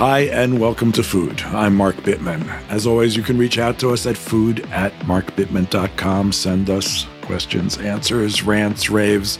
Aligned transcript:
Hi, 0.00 0.20
and 0.20 0.58
welcome 0.58 0.92
to 0.92 1.02
Food. 1.02 1.42
I'm 1.42 1.76
Mark 1.76 1.94
Bittman. 1.96 2.48
As 2.70 2.86
always, 2.86 3.14
you 3.14 3.22
can 3.22 3.36
reach 3.36 3.58
out 3.58 3.78
to 3.80 3.90
us 3.90 4.06
at 4.06 4.16
food 4.16 4.60
at 4.70 4.94
markbittman.com. 5.00 6.32
Send 6.32 6.70
us 6.70 7.06
questions, 7.20 7.76
answers, 7.76 8.42
rants, 8.42 8.88
raves, 8.88 9.36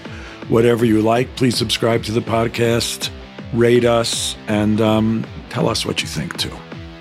whatever 0.51 0.85
you 0.85 1.01
like. 1.01 1.35
Please 1.35 1.57
subscribe 1.57 2.05
to 2.05 2.13
the 2.13 2.21
podcast, 2.21 3.09
rate 3.55 3.87
us, 3.87 4.37
and 4.49 4.83
um, 4.83 5.25
tell 5.49 5.67
us 5.67 5.87
what 5.87 6.03
you 6.03 6.09
think 6.09 6.37
too. 6.37 6.55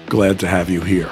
Glad 0.06 0.40
to 0.40 0.48
have 0.48 0.70
you 0.70 0.80
here. 0.80 1.12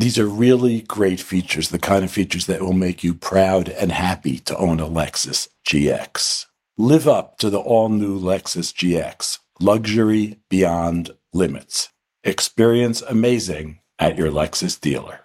These 0.00 0.18
are 0.18 0.26
really 0.26 0.80
great 0.80 1.20
features, 1.20 1.68
the 1.68 1.78
kind 1.78 2.06
of 2.06 2.10
features 2.10 2.46
that 2.46 2.62
will 2.62 2.72
make 2.72 3.04
you 3.04 3.12
proud 3.12 3.68
and 3.68 3.92
happy 3.92 4.38
to 4.38 4.56
own 4.56 4.80
a 4.80 4.86
Lexus 4.86 5.48
GX. 5.68 6.46
Live 6.78 7.06
up 7.06 7.36
to 7.36 7.50
the 7.50 7.58
all 7.58 7.90
new 7.90 8.18
Lexus 8.18 8.72
GX, 8.72 9.40
luxury 9.60 10.38
beyond 10.48 11.10
limits. 11.34 11.90
Experience 12.24 13.02
amazing 13.02 13.80
at 13.98 14.16
your 14.16 14.30
Lexus 14.30 14.80
dealer. 14.80 15.20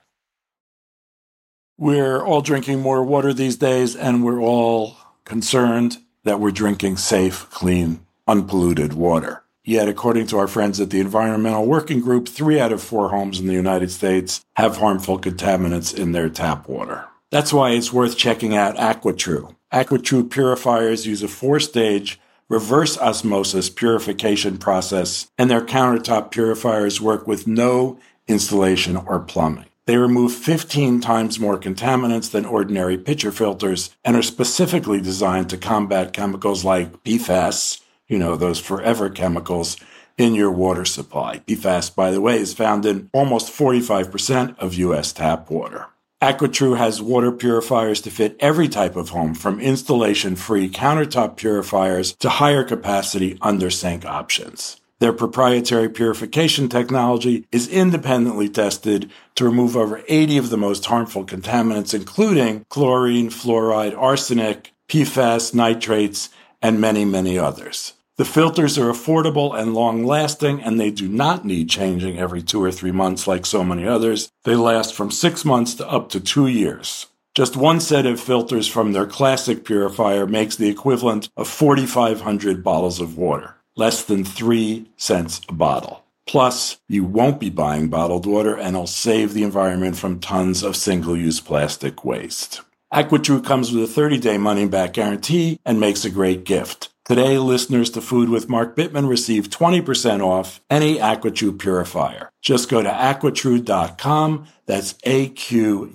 We're 1.78 2.22
all 2.22 2.42
drinking 2.42 2.82
more 2.82 3.02
water 3.02 3.34
these 3.34 3.56
days, 3.56 3.96
and 3.96 4.26
we're 4.26 4.42
all 4.42 4.98
concerned 5.24 6.00
that 6.26 6.42
we're 6.42 6.52
drinking 6.52 6.98
safe, 6.98 7.50
clean, 7.50 8.06
unpolluted 8.28 8.92
water. 8.92 9.45
Yet, 9.68 9.90
according 9.90 10.28
to 10.28 10.38
our 10.38 10.48
friends 10.48 10.80
at 10.80 10.92
the 10.92 11.00
Environmental 11.00 11.66
Working 11.66 12.00
Group, 12.00 12.30
three 12.30 12.60
out 12.60 12.72
of 12.72 12.84
four 12.84 13.10
homes 13.10 13.40
in 13.40 13.48
the 13.48 13.54
United 13.54 13.90
States 13.90 14.42
have 14.58 14.78
harmful 14.78 15.20
contaminants 15.20 15.98
in 15.98 16.12
their 16.12 16.30
tap 16.30 16.70
water. 16.70 17.08
That's 17.32 17.52
why 17.52 17.72
it's 17.72 17.92
worth 17.92 18.16
checking 18.16 18.56
out 18.56 18.78
AquaTrue. 18.78 19.56
AquaTrue 19.74 20.30
purifiers 20.30 21.08
use 21.08 21.24
a 21.24 21.28
four 21.28 21.60
stage 21.60 22.20
reverse 22.48 22.98
osmosis 23.00 23.70
purification 23.70 24.58
process, 24.58 25.32
and 25.38 25.50
their 25.50 25.66
countertop 25.66 26.30
purifiers 26.30 27.02
work 27.02 27.26
with 27.26 27.48
no 27.48 27.98
installation 28.28 28.96
or 28.96 29.20
plumbing. 29.20 29.66
They 29.86 29.98
remove 29.98 30.34
15 30.34 31.02
times 31.02 31.40
more 31.40 31.60
contaminants 31.60 32.32
than 32.32 32.46
ordinary 32.46 32.98
pitcher 32.98 33.32
filters 33.32 33.96
and 34.04 34.16
are 34.16 34.24
specifically 34.24 35.00
designed 35.00 35.50
to 35.52 35.58
combat 35.58 36.14
chemicals 36.14 36.66
like 36.66 37.04
PFAS, 37.04 37.82
you 38.08 38.18
know, 38.18 38.36
those 38.36 38.60
forever 38.60 39.10
chemicals 39.10 39.78
in 40.18 40.34
your 40.34 40.52
water 40.52 40.86
supply. 40.86 41.40
PFAS, 41.40 41.94
by 41.94 42.12
the 42.12 42.22
way, 42.22 42.38
is 42.38 42.54
found 42.54 42.86
in 42.86 43.10
almost 43.14 43.52
45% 43.52 44.58
of 44.60 44.74
U.S. 44.76 45.12
tap 45.12 45.50
water. 45.50 45.88
AquaTrue 46.22 46.78
has 46.78 47.02
water 47.02 47.32
purifiers 47.32 48.02
to 48.02 48.10
fit 48.10 48.38
every 48.40 48.70
type 48.70 48.96
of 48.96 49.10
home, 49.10 49.36
from 49.36 49.60
installation 49.60 50.36
free 50.36 50.70
countertop 50.70 51.36
purifiers 51.36 52.14
to 52.14 52.30
higher 52.30 52.64
capacity 52.64 53.38
under 53.42 53.70
sink 53.70 54.06
options. 54.06 54.80
Their 55.00 55.12
proprietary 55.12 55.90
purification 55.90 56.70
technology 56.70 57.46
is 57.52 57.68
independently 57.68 58.48
tested 58.48 59.12
to 59.36 59.44
remove 59.44 59.76
over 59.76 60.02
80 60.08 60.38
of 60.38 60.50
the 60.50 60.58
most 60.58 60.86
harmful 60.86 61.26
contaminants, 61.26 61.94
including 61.94 62.66
chlorine, 62.70 63.30
fluoride, 63.30 63.98
arsenic, 63.98 64.72
PFAS, 64.88 65.54
nitrates, 65.54 66.30
and 66.66 66.82
many, 66.82 67.06
many 67.06 67.38
others. 67.38 67.94
The 68.18 68.26
filters 68.26 68.76
are 68.80 68.92
affordable 68.92 69.56
and 69.56 69.76
long 69.76 70.04
lasting, 70.04 70.64
and 70.64 70.80
they 70.80 70.90
do 70.90 71.08
not 71.08 71.46
need 71.46 71.70
changing 71.70 72.18
every 72.18 72.42
two 72.42 72.64
or 72.64 72.72
three 72.72 72.92
months 72.92 73.28
like 73.28 73.46
so 73.46 73.64
many 73.64 73.86
others. 73.86 74.32
They 74.46 74.56
last 74.56 74.96
from 74.96 75.12
six 75.12 75.46
months 75.46 75.76
to 75.76 75.88
up 75.88 76.10
to 76.10 76.20
two 76.20 76.48
years. 76.48 77.06
Just 77.36 77.56
one 77.56 77.80
set 77.80 78.08
of 78.08 78.20
filters 78.20 78.68
from 78.68 78.94
their 78.94 79.06
classic 79.06 79.64
purifier 79.64 80.26
makes 80.26 80.56
the 80.56 80.70
equivalent 80.70 81.30
of 81.38 81.48
4,500 81.48 82.64
bottles 82.64 83.00
of 83.00 83.16
water, 83.16 83.58
less 83.76 84.04
than 84.04 84.24
three 84.26 84.90
cents 84.98 85.42
a 85.48 85.54
bottle. 85.54 86.04
Plus, 86.26 86.80
you 86.90 87.04
won't 87.04 87.40
be 87.40 87.52
buying 87.52 87.90
bottled 87.90 88.26
water 88.26 88.58
and 88.58 88.70
it'll 88.70 88.88
save 88.88 89.36
the 89.36 89.44
environment 89.44 89.98
from 89.98 90.20
tons 90.20 90.64
of 90.64 90.76
single 90.76 91.16
use 91.16 91.40
plastic 91.40 92.04
waste. 92.04 92.62
AquaTrue 92.96 93.44
comes 93.44 93.74
with 93.74 93.84
a 93.84 93.88
30 93.88 94.20
day 94.20 94.38
money 94.38 94.66
back 94.66 94.94
guarantee 94.94 95.60
and 95.66 95.82
makes 95.82 96.06
a 96.06 96.10
great 96.10 96.46
gift. 96.46 96.88
Today, 97.04 97.38
listeners 97.38 97.90
to 97.90 98.00
Food 98.00 98.30
with 98.30 98.48
Mark 98.48 98.74
Bittman 98.78 99.10
receive 99.10 99.50
20% 99.50 100.26
off 100.26 100.62
any 100.70 100.98
AquaTrue 100.98 101.60
purifier. 101.60 102.30
Just 102.42 102.70
go 102.70 102.82
to 102.82 102.90
aquatrue.com, 102.90 104.48
that's 104.66 104.96
A-Q-U-A-T-R-U 105.04 105.92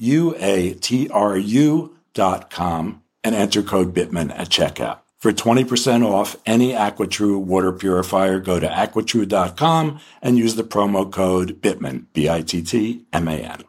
dot 2.13 2.51
com, 2.51 3.03
and 3.25 3.35
enter 3.35 3.63
code 3.63 3.95
Bittman 3.95 4.31
at 4.39 4.51
checkout. 4.51 4.99
For 5.17 5.33
20% 5.33 6.07
off 6.07 6.37
any 6.45 6.73
AquaTrue 6.73 7.43
water 7.43 7.73
purifier, 7.73 8.41
go 8.41 8.61
to 8.61 8.69
aquatrue.com 8.69 10.01
and 10.21 10.37
use 10.37 10.55
the 10.55 10.65
promo 10.65 11.11
code 11.11 11.63
Bittman, 11.63 12.05
B-I-T-T-M-A-N. 12.13 13.65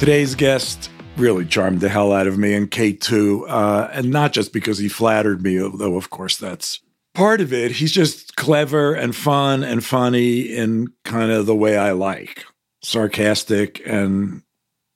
Today's 0.00 0.34
guest 0.34 0.90
really 1.18 1.44
charmed 1.44 1.82
the 1.82 1.90
hell 1.90 2.10
out 2.10 2.26
of 2.26 2.38
me, 2.38 2.54
and 2.54 2.70
Kate 2.70 3.02
too, 3.02 3.46
uh, 3.46 3.90
and 3.92 4.08
not 4.08 4.32
just 4.32 4.50
because 4.50 4.78
he 4.78 4.88
flattered 4.88 5.42
me, 5.42 5.58
though 5.58 5.98
of 5.98 6.08
course 6.08 6.38
that's 6.38 6.80
part 7.12 7.42
of 7.42 7.52
it. 7.52 7.72
He's 7.72 7.92
just 7.92 8.34
clever 8.34 8.94
and 8.94 9.14
fun 9.14 9.62
and 9.62 9.84
funny 9.84 10.40
in 10.40 10.88
kind 11.04 11.30
of 11.30 11.44
the 11.44 11.54
way 11.54 11.76
I 11.76 11.92
like, 11.92 12.46
sarcastic 12.82 13.82
and 13.84 14.42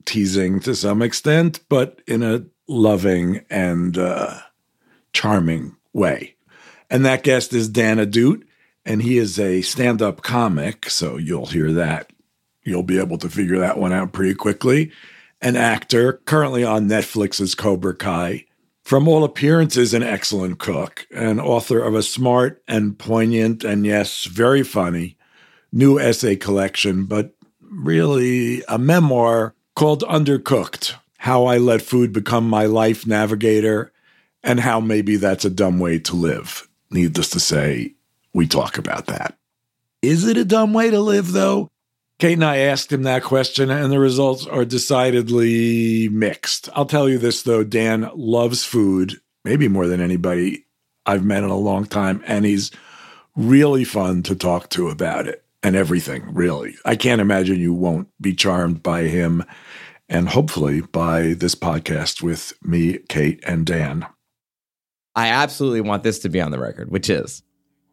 teasing 0.06 0.58
to 0.60 0.74
some 0.74 1.02
extent, 1.02 1.60
but 1.68 2.00
in 2.06 2.22
a 2.22 2.46
loving 2.66 3.44
and 3.50 3.98
uh, 3.98 4.38
charming 5.12 5.76
way. 5.92 6.34
And 6.88 7.04
that 7.04 7.24
guest 7.24 7.52
is 7.52 7.68
Dan 7.68 7.98
Ahdoot, 7.98 8.42
and 8.86 9.02
he 9.02 9.18
is 9.18 9.38
a 9.38 9.60
stand 9.60 10.00
up 10.00 10.22
comic. 10.22 10.88
So 10.88 11.18
you'll 11.18 11.44
hear 11.44 11.72
that. 11.72 12.10
You'll 12.64 12.82
be 12.82 12.98
able 12.98 13.18
to 13.18 13.28
figure 13.28 13.58
that 13.58 13.78
one 13.78 13.92
out 13.92 14.12
pretty 14.12 14.34
quickly. 14.34 14.90
An 15.40 15.56
actor 15.56 16.14
currently 16.24 16.64
on 16.64 16.88
Netflix's 16.88 17.54
Cobra 17.54 17.94
Kai. 17.94 18.46
From 18.82 19.08
all 19.08 19.24
appearances, 19.24 19.94
an 19.94 20.02
excellent 20.02 20.58
cook, 20.58 21.06
and 21.14 21.40
author 21.40 21.80
of 21.80 21.94
a 21.94 22.02
smart 22.02 22.62
and 22.68 22.98
poignant 22.98 23.64
and, 23.64 23.86
yes, 23.86 24.24
very 24.24 24.62
funny 24.62 25.16
new 25.74 25.98
essay 25.98 26.36
collection, 26.36 27.04
but 27.04 27.34
really 27.60 28.62
a 28.68 28.78
memoir 28.78 29.54
called 29.74 30.04
Undercooked 30.04 30.94
How 31.18 31.46
I 31.46 31.58
Let 31.58 31.82
Food 31.82 32.12
Become 32.12 32.48
My 32.48 32.66
Life 32.66 33.06
Navigator, 33.06 33.92
and 34.42 34.60
how 34.60 34.78
maybe 34.78 35.16
that's 35.16 35.44
a 35.44 35.50
dumb 35.50 35.80
way 35.80 35.98
to 35.98 36.14
live. 36.14 36.68
Needless 36.90 37.30
to 37.30 37.40
say, 37.40 37.94
we 38.32 38.46
talk 38.46 38.78
about 38.78 39.06
that. 39.06 39.36
Is 40.00 40.26
it 40.28 40.36
a 40.36 40.44
dumb 40.44 40.72
way 40.72 40.90
to 40.90 41.00
live, 41.00 41.32
though? 41.32 41.70
Kate 42.18 42.34
and 42.34 42.44
I 42.44 42.58
asked 42.58 42.92
him 42.92 43.02
that 43.02 43.24
question, 43.24 43.70
and 43.70 43.90
the 43.90 43.98
results 43.98 44.46
are 44.46 44.64
decidedly 44.64 46.08
mixed. 46.08 46.68
I'll 46.74 46.86
tell 46.86 47.08
you 47.08 47.18
this, 47.18 47.42
though 47.42 47.64
Dan 47.64 48.08
loves 48.14 48.64
food, 48.64 49.20
maybe 49.44 49.66
more 49.68 49.88
than 49.88 50.00
anybody 50.00 50.64
I've 51.06 51.24
met 51.24 51.42
in 51.42 51.50
a 51.50 51.56
long 51.56 51.86
time, 51.86 52.22
and 52.26 52.44
he's 52.44 52.70
really 53.36 53.84
fun 53.84 54.22
to 54.24 54.36
talk 54.36 54.70
to 54.70 54.88
about 54.88 55.26
it 55.26 55.44
and 55.62 55.74
everything, 55.74 56.32
really. 56.32 56.76
I 56.84 56.94
can't 56.94 57.20
imagine 57.20 57.58
you 57.58 57.74
won't 57.74 58.08
be 58.20 58.34
charmed 58.34 58.82
by 58.82 59.02
him 59.04 59.44
and 60.08 60.28
hopefully 60.28 60.82
by 60.82 61.34
this 61.34 61.54
podcast 61.54 62.22
with 62.22 62.52
me, 62.62 62.98
Kate, 63.08 63.42
and 63.46 63.66
Dan. 63.66 64.06
I 65.16 65.28
absolutely 65.28 65.80
want 65.80 66.02
this 66.02 66.18
to 66.20 66.28
be 66.28 66.40
on 66.40 66.50
the 66.50 66.58
record, 66.58 66.90
which 66.90 67.08
is 67.08 67.42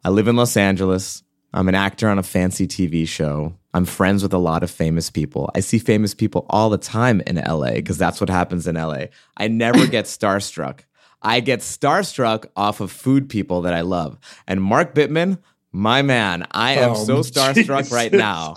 I 0.04 0.10
live 0.10 0.28
in 0.28 0.36
Los 0.36 0.58
Angeles. 0.58 1.24
I'm 1.54 1.70
an 1.70 1.76
actor 1.76 2.10
on 2.10 2.20
a 2.20 2.24
fancy 2.24 2.68
TV 2.68 3.08
show. 3.08 3.56
I'm 3.74 3.86
friends 3.86 4.22
with 4.24 4.34
a 4.34 4.38
lot 4.38 4.64
of 4.64 4.72
famous 4.72 5.10
people. 5.10 5.50
I 5.56 5.62
see 5.62 5.80
famous 5.80 6.14
people 6.14 6.46
all 6.50 6.70
the 6.70 6.78
time 6.78 7.22
in 7.28 7.38
LA 7.38 7.72
because 7.76 7.98
that's 7.98 8.20
what 8.20 8.30
happens 8.30 8.68
in 8.68 8.76
LA. 8.76 9.06
I 9.38 9.48
never 9.48 9.88
get 9.88 10.06
starstruck. 10.18 10.82
I 11.22 11.40
get 11.40 11.60
starstruck 11.60 12.48
off 12.56 12.82
of 12.82 12.92
food 12.92 13.30
people 13.30 13.62
that 13.62 13.74
I 13.74 13.82
love. 13.82 14.18
And 14.48 14.62
Mark 14.62 14.94
Bittman, 14.96 15.38
my 15.72 16.02
man, 16.02 16.46
I 16.52 16.74
am 16.74 16.92
Oh, 16.92 17.06
so 17.06 17.20
starstruck 17.22 17.78
Jesus. 17.78 17.92
right 17.92 18.12
now. 18.12 18.56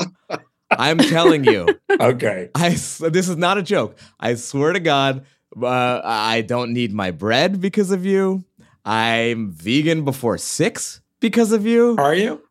I'm 0.70 0.98
telling 0.98 1.44
you. 1.44 1.78
Okay. 2.00 2.50
I 2.56 2.70
this 2.70 3.00
is 3.28 3.36
not 3.36 3.56
a 3.56 3.62
joke. 3.62 3.96
I 4.18 4.34
swear 4.34 4.72
to 4.72 4.80
God, 4.80 5.24
uh, 5.62 6.00
I 6.02 6.40
don't 6.40 6.72
need 6.72 6.92
my 6.92 7.12
bread 7.12 7.60
because 7.60 7.92
of 7.92 8.04
you. 8.04 8.42
I'm 8.84 9.52
vegan 9.52 10.04
before 10.04 10.36
six 10.38 11.00
because 11.20 11.52
of 11.52 11.64
you. 11.66 11.94
Are 11.98 12.14
you? 12.14 12.42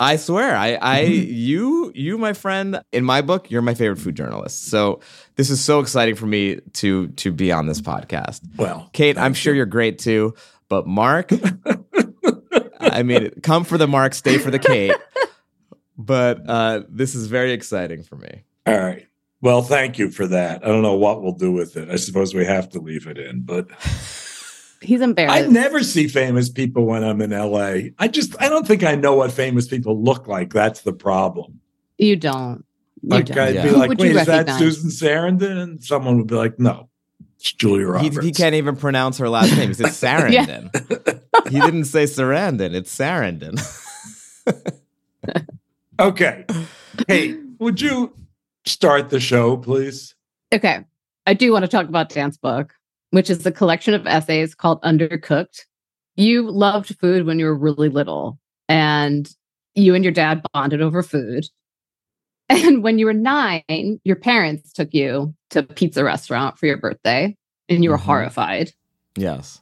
I 0.00 0.16
swear, 0.16 0.56
I, 0.56 0.78
I, 0.80 1.00
you, 1.02 1.92
you, 1.94 2.16
my 2.16 2.32
friend, 2.32 2.80
in 2.90 3.04
my 3.04 3.20
book, 3.20 3.50
you're 3.50 3.60
my 3.60 3.74
favorite 3.74 3.98
food 3.98 4.16
journalist. 4.16 4.68
So 4.68 5.00
this 5.36 5.50
is 5.50 5.62
so 5.62 5.78
exciting 5.80 6.14
for 6.14 6.24
me 6.24 6.56
to 6.74 7.08
to 7.08 7.30
be 7.30 7.52
on 7.52 7.66
this 7.66 7.82
podcast. 7.82 8.40
Well, 8.56 8.88
Kate, 8.94 9.18
I'm 9.18 9.34
sure 9.34 9.54
you're 9.54 9.66
great 9.66 9.98
too, 9.98 10.34
but 10.70 10.86
Mark, 10.86 11.30
I 12.80 13.02
mean, 13.02 13.30
come 13.42 13.64
for 13.64 13.76
the 13.76 13.86
Mark, 13.86 14.14
stay 14.14 14.38
for 14.38 14.50
the 14.50 14.58
Kate. 14.58 14.96
But 15.98 16.48
uh, 16.48 16.84
this 16.88 17.14
is 17.14 17.26
very 17.26 17.52
exciting 17.52 18.02
for 18.02 18.16
me. 18.16 18.44
all 18.66 18.78
right. 18.78 19.06
Well, 19.42 19.60
thank 19.62 19.98
you 19.98 20.10
for 20.10 20.26
that. 20.26 20.64
I 20.64 20.68
don't 20.68 20.82
know 20.82 20.96
what 20.96 21.22
we'll 21.22 21.32
do 21.32 21.52
with 21.52 21.76
it. 21.76 21.90
I 21.90 21.96
suppose 21.96 22.34
we 22.34 22.44
have 22.44 22.68
to 22.70 22.78
leave 22.78 23.06
it 23.06 23.18
in, 23.18 23.42
but 23.42 23.68
He's 24.82 25.00
embarrassed. 25.02 25.36
I 25.36 25.46
never 25.46 25.82
see 25.82 26.08
famous 26.08 26.48
people 26.48 26.86
when 26.86 27.04
I'm 27.04 27.20
in 27.20 27.30
LA. 27.30 27.90
I 27.98 28.08
just 28.08 28.34
I 28.40 28.48
don't 28.48 28.66
think 28.66 28.82
I 28.82 28.94
know 28.94 29.14
what 29.14 29.30
famous 29.32 29.66
people 29.68 30.02
look 30.02 30.26
like. 30.26 30.52
That's 30.52 30.80
the 30.82 30.92
problem. 30.92 31.60
you 31.98 32.16
don't. 32.16 32.64
You 33.02 33.08
Like 33.10 33.26
don't. 33.26 33.38
I'd 33.38 33.54
Yeah. 33.54 33.62
be 33.64 33.68
Who 33.70 33.76
like, 33.76 33.98
wait, 33.98 34.16
is 34.16 34.26
that? 34.26 34.48
Susan 34.58 34.90
Sarandon? 34.90 35.62
And 35.62 35.84
someone 35.84 36.16
would 36.18 36.26
be 36.26 36.34
like, 36.34 36.58
no, 36.58 36.88
it's 37.36 37.52
Julia 37.52 37.78
He, 37.86 38.08
Roberts. 38.08 38.24
he 38.26 38.32
can't 38.32 38.54
even 38.54 38.76
pronounce 38.76 39.18
her 39.18 39.28
last 39.28 39.54
name. 39.56 39.68
He 39.68 39.74
said 39.74 39.86
Sarandon. 39.88 40.70
he 41.50 41.60
didn't 41.60 41.84
say 41.86 42.04
Sarandon. 42.04 42.74
It's 42.74 42.94
Sarandon. 42.96 43.58
Okay. 45.98 46.46
Hey, 47.08 47.36
would 47.58 47.78
you 47.80 48.14
start 48.64 49.10
the 49.10 49.20
show, 49.20 49.58
please? 49.58 50.14
Okay. 50.52 50.84
I 51.26 51.34
do 51.34 51.52
want 51.52 51.64
to 51.64 51.68
talk 51.68 51.88
about 51.88 52.08
Dan's 52.08 52.38
book, 52.38 52.72
which 53.10 53.30
is 53.30 53.44
a 53.46 53.52
collection 53.52 53.94
of 53.94 54.06
essays 54.06 54.54
called 54.54 54.82
Undercooked. 54.82 55.60
You 56.16 56.50
loved 56.50 56.98
food 56.98 57.26
when 57.26 57.38
you 57.38 57.46
were 57.46 57.56
really 57.56 57.88
little, 57.88 58.38
and 58.68 59.30
you 59.74 59.94
and 59.94 60.04
your 60.04 60.12
dad 60.12 60.42
bonded 60.52 60.82
over 60.82 61.02
food. 61.02 61.46
And 62.52 62.82
when 62.82 62.98
you 62.98 63.06
were 63.06 63.12
nine, 63.12 64.00
your 64.02 64.16
parents 64.16 64.72
took 64.72 64.92
you 64.92 65.32
to 65.50 65.60
a 65.60 65.62
pizza 65.62 66.02
restaurant 66.02 66.58
for 66.58 66.66
your 66.66 66.78
birthday, 66.78 67.36
and 67.68 67.84
you 67.84 67.90
were 67.90 67.96
Mhm. 67.96 68.00
horrified 68.02 68.72
yes. 69.16 69.60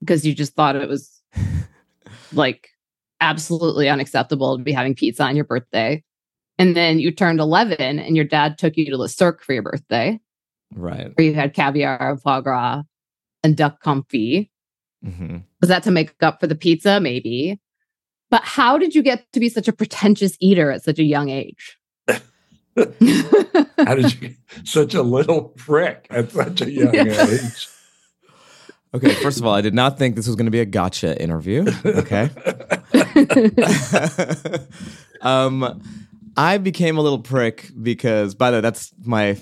because 0.00 0.26
you 0.26 0.34
just 0.34 0.54
thought 0.54 0.76
it 0.76 0.86
was 0.86 1.22
like 2.34 2.68
absolutely 3.22 3.88
unacceptable 3.88 4.58
to 4.58 4.62
be 4.62 4.72
having 4.72 4.94
pizza 4.94 5.22
on 5.24 5.34
your 5.34 5.46
birthday. 5.46 6.02
And 6.58 6.76
then 6.76 6.98
you 6.98 7.10
turned 7.10 7.40
11 7.40 7.98
and 7.98 8.16
your 8.16 8.26
dad 8.26 8.58
took 8.58 8.76
you 8.76 8.90
to 8.90 8.98
the 8.98 9.08
Cirque 9.08 9.42
for 9.42 9.54
your 9.54 9.62
birthday, 9.62 10.20
Right. 10.74 11.12
where 11.14 11.26
you 11.26 11.34
had 11.34 11.54
caviar 11.54 12.10
and 12.10 12.20
foie 12.20 12.40
gras 12.40 12.82
and 13.42 13.56
duck 13.56 13.82
confit. 13.82 14.50
hmm 15.04 15.38
Was 15.60 15.68
that 15.68 15.82
to 15.84 15.90
make 15.90 16.14
up 16.22 16.40
for 16.40 16.46
the 16.46 16.54
pizza? 16.56 17.00
Maybe. 17.00 17.60
But 18.30 18.42
how 18.42 18.76
did 18.76 18.94
you 18.94 19.02
get 19.02 19.24
to 19.32 19.40
be 19.40 19.48
such 19.48 19.68
a 19.68 19.72
pretentious 19.72 20.36
eater 20.40 20.70
at 20.72 20.82
such 20.82 20.98
a 20.98 21.04
young 21.04 21.28
age? 21.28 21.78
How 22.08 23.94
did 23.94 24.12
you 24.12 24.20
get 24.28 24.36
such 24.64 24.94
a 24.94 25.02
little 25.02 25.44
prick 25.56 26.06
at 26.10 26.30
such 26.32 26.60
a 26.60 26.70
young 26.70 26.94
Yeah. 26.94 27.26
age? 27.30 27.68
Okay. 28.92 29.14
First 29.14 29.38
of 29.40 29.46
all, 29.46 29.54
I 29.54 29.60
did 29.60 29.74
not 29.74 29.96
think 29.98 30.16
this 30.16 30.26
was 30.26 30.36
going 30.36 30.46
to 30.46 30.50
be 30.50 30.60
a 30.60 30.64
gotcha 30.66 31.20
interview. 31.22 31.64
Okay. 31.84 32.28
um, 35.22 35.82
I 36.36 36.58
became 36.58 36.98
a 36.98 37.00
little 37.02 37.18
prick 37.20 37.70
because, 37.80 38.34
by 38.34 38.50
the 38.50 38.58
way, 38.58 38.60
that's 38.60 38.92
my 39.04 39.36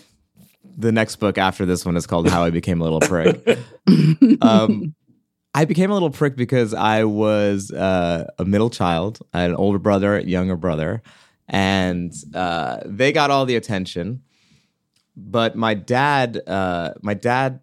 the 0.76 0.93
next 0.93 1.16
book 1.16 1.38
after 1.38 1.66
this 1.66 1.85
one 1.85 1.97
is 1.97 2.07
called 2.07 2.28
How 2.28 2.45
I 2.45 2.50
Became 2.50 2.81
a 2.81 2.85
Little 2.85 3.00
Prick. 3.00 3.59
um, 4.43 4.95
I 5.54 5.64
became 5.64 5.90
a 5.90 5.95
little 5.95 6.11
prick 6.11 6.35
because 6.35 6.75
I 6.75 7.04
was 7.04 7.71
uh, 7.71 8.28
a 8.38 8.45
middle 8.45 8.71
child. 8.71 9.21
I 9.33 9.43
had 9.43 9.50
an 9.50 9.57
older 9.57 9.78
brother, 9.78 10.19
younger 10.19 10.57
brother, 10.57 11.02
and 11.49 12.12
uh, 12.35 12.81
they 12.85 13.12
got 13.12 13.31
all 13.31 13.47
the 13.47 13.54
attention. 13.54 14.23
But 15.16 15.54
my 15.54 15.75
dad, 15.75 16.40
uh, 16.49 16.95
my 17.02 17.14
dad 17.14 17.61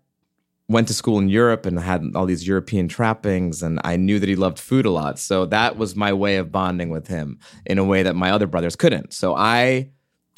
went 0.70 0.88
to 0.88 0.94
school 0.94 1.20
in 1.20 1.27
Europe 1.27 1.65
and 1.65 1.77
had 1.77 2.15
all 2.15 2.25
these 2.25 2.48
European 2.48 2.88
trappings, 2.88 3.62
and 3.62 3.82
I 3.84 3.98
knew 3.98 4.20
that 4.20 4.30
he 4.30 4.38
loved 4.38 4.58
food 4.58 4.86
a 4.86 4.91
lot. 4.91 5.20
So 5.20 5.46
that 5.48 5.75
was 5.75 5.94
my 5.94 6.13
way 6.13 6.38
of 6.38 6.50
bonding 6.50 6.91
with 6.91 7.08
him 7.08 7.39
in 7.65 7.77
a 7.77 7.84
way 7.84 8.03
that 8.03 8.15
my 8.15 8.32
other 8.32 8.48
brothers 8.48 8.77
couldn't. 8.77 9.13
So 9.13 9.36
I 9.36 9.89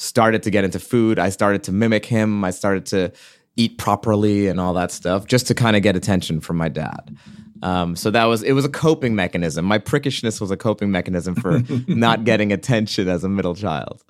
started 0.04 0.44
to 0.44 0.52
get 0.52 0.64
into 0.64 0.80
food. 0.80 1.18
I 1.18 1.30
started 1.30 1.64
to 1.64 1.72
mimic 1.72 2.06
him. 2.06 2.44
I 2.44 2.52
started 2.52 2.86
to 2.88 3.12
eat 3.56 3.78
properly 3.78 4.48
and 4.48 4.60
all 4.60 4.74
that 4.74 4.92
stuff 4.92 5.26
just 5.28 5.48
to 5.48 5.56
kind 5.56 5.76
of 5.76 5.84
get 5.84 5.96
attention 5.96 6.42
from 6.42 6.58
my 6.58 6.70
dad. 6.70 7.16
Um, 7.62 7.96
so 7.96 8.12
that 8.12 8.26
was 8.26 8.44
it 8.44 8.52
was 8.52 8.66
a 8.66 8.70
coping 8.70 9.16
mechanism. 9.16 9.64
My 9.64 9.80
prickishness 9.80 10.42
was 10.42 10.52
a 10.52 10.58
coping 10.58 10.92
mechanism 10.92 11.36
for 11.36 11.62
not 11.88 12.26
getting 12.26 12.52
attention 12.52 13.08
as 13.08 13.24
a 13.24 13.30
middle 13.30 13.56
child. 13.56 14.04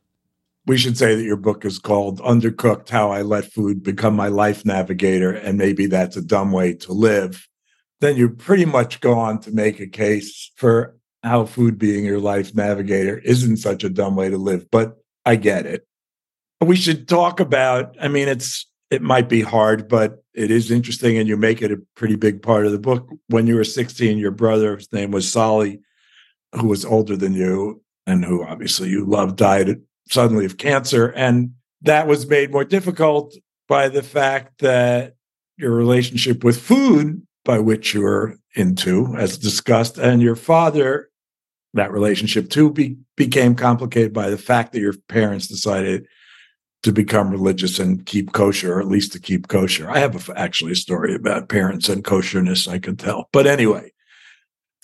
We 0.65 0.77
should 0.77 0.97
say 0.97 1.13
that 1.13 1.23
your 1.23 1.35
book 1.35 1.65
is 1.65 1.77
called 1.77 2.21
Undercooked 2.21 2.89
How 2.89 3.12
I 3.12 3.21
Let 3.21 3.45
Food 3.45 3.83
Become 3.83 4.15
My 4.15 4.29
Life 4.29 4.65
Navigator, 4.65 5.31
and 5.31 5.57
maybe 5.57 5.88
that's 5.88 6.15
a 6.15 6.21
dumb 6.21 6.53
way 6.53 6.73
to 6.75 6.93
live. 6.93 7.47
Then 8.00 8.15
you 8.15 8.29
pretty 8.29 8.65
much 8.65 9.01
go 9.01 9.13
on 9.13 9.39
to 9.41 9.51
make 9.51 9.79
a 9.79 9.88
case 9.88 10.51
for 10.55 10.95
how 11.21 11.45
food 11.45 11.77
being 11.77 12.05
your 12.05 12.19
life 12.19 12.55
navigator 12.55 13.17
isn't 13.19 13.57
such 13.57 13.83
a 13.83 13.89
dumb 13.89 14.15
way 14.15 14.29
to 14.29 14.38
live. 14.38 14.69
But 14.71 15.02
I 15.25 15.36
get 15.36 15.65
it. 15.65 15.88
We 16.62 16.75
should 16.75 17.08
talk 17.08 17.39
about, 17.39 17.96
I 18.00 18.08
mean, 18.08 18.27
it's 18.27 18.68
it 18.89 19.01
might 19.01 19.27
be 19.27 19.42
hard, 19.42 19.88
but 19.88 20.24
it 20.34 20.51
is 20.51 20.70
interesting, 20.70 21.18
and 21.18 21.27
you 21.27 21.36
make 21.36 21.62
it 21.62 21.72
a 21.72 21.82
pretty 21.96 22.15
big 22.15 22.42
part 22.42 22.65
of 22.65 22.72
the 22.72 22.80
book. 22.80 23.10
When 23.27 23.48
you 23.48 23.56
were 23.56 23.63
16, 23.63 24.18
your 24.18 24.32
brother's 24.32 24.92
name 24.94 25.12
was 25.12 25.32
Solly, 25.32 25.82
who 26.53 26.68
was 26.68 26.86
older 26.86 27.18
than 27.18 27.34
you, 27.34 27.82
and 28.06 28.24
who 28.24 28.46
obviously 28.46 28.89
you 28.89 29.03
loved, 29.03 29.38
died 29.38 29.82
suddenly 30.10 30.46
of 30.46 30.58
cancer. 30.58 31.08
And 31.08 31.53
that 31.82 32.08
was 32.08 32.27
made 32.27 32.51
more 32.51 32.65
difficult 32.65 33.34
by 33.68 33.89
the 33.89 34.03
fact 34.03 34.60
that 34.60 35.15
your 35.58 35.72
relationship 35.72 36.44
with 36.44 36.62
food 36.62 37.25
by 37.46 37.60
which 37.60 37.94
you 37.94 38.01
were 38.01 38.38
into, 38.56 39.15
as 39.18 39.38
discussed, 39.38 39.98
and 39.98 40.22
your 40.22 40.36
father, 40.36 41.10
that 41.74 41.92
relationship 41.92 42.50
too 42.50 42.72
be, 42.72 42.98
became 43.15 43.56
complicated 43.56 44.13
by 44.13 44.30
the 44.30 44.38
fact 44.38 44.74
that 44.74 44.80
your 44.80 44.94
parents 45.08 45.48
decided 45.48 46.08
to 46.84 46.92
become 46.92 47.32
religious 47.32 47.80
and 47.80 48.06
keep 48.06 48.34
kosher, 48.34 48.75
or 48.75 48.82
at 48.82 48.88
least 48.88 49.13
to 49.13 49.20
keep 49.20 49.48
kosher. 49.48 49.89
I 49.89 50.00
have 50.00 50.30
a, 50.30 50.38
actually 50.38 50.74
a 50.74 50.75
story 50.75 51.15
about 51.15 51.50
parents 51.50 51.89
and 51.89 52.03
kosherness 52.03 52.68
I 52.68 52.77
could 52.77 53.00
tell. 53.00 53.30
But 53.32 53.48
anyway, 53.48 53.92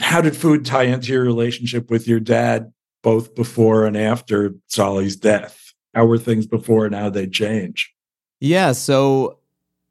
how 0.01 0.21
did 0.21 0.35
food 0.35 0.65
tie 0.65 0.83
into 0.83 1.11
your 1.11 1.23
relationship 1.23 1.91
with 1.91 2.07
your 2.07 2.21
dad, 2.21 2.71
both 3.03 3.35
before 3.35 3.85
and 3.85 3.97
after 3.97 4.55
Solly's 4.67 5.17
death? 5.17 5.73
How 5.93 6.05
were 6.05 6.17
things 6.17 6.47
before 6.47 6.85
and 6.85 6.95
how 6.95 7.09
they 7.09 7.27
change? 7.27 7.93
Yeah, 8.39 8.71
so 8.71 9.38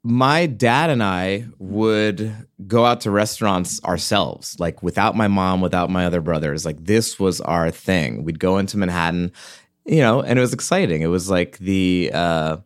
my 0.09 0.47
dad 0.47 0.89
and 0.89 1.03
I 1.03 1.47
would 1.59 2.35
go 2.67 2.87
out 2.87 3.03
to 3.03 3.11
restaurants 3.11 3.83
ourselves, 3.85 4.59
like 4.59 4.83
without 4.83 5.15
my 5.15 5.29
mom, 5.29 5.61
without 5.61 5.91
my 5.91 6.07
other 6.07 6.23
brothers. 6.23 6.65
Like 6.65 6.83
this 6.83 7.21
was 7.21 7.43
our 7.43 7.71
thing. 7.71 8.25
We'd 8.25 8.41
go 8.41 8.57
into 8.57 8.79
Manhattan, 8.79 9.33
you 9.85 9.99
know, 9.99 10.23
and 10.23 10.39
it 10.39 10.43
was 10.43 10.55
exciting. 10.55 11.03
It 11.03 11.09
was 11.09 11.29
like 11.29 11.59
the 11.59 12.11
uh, 12.15 12.57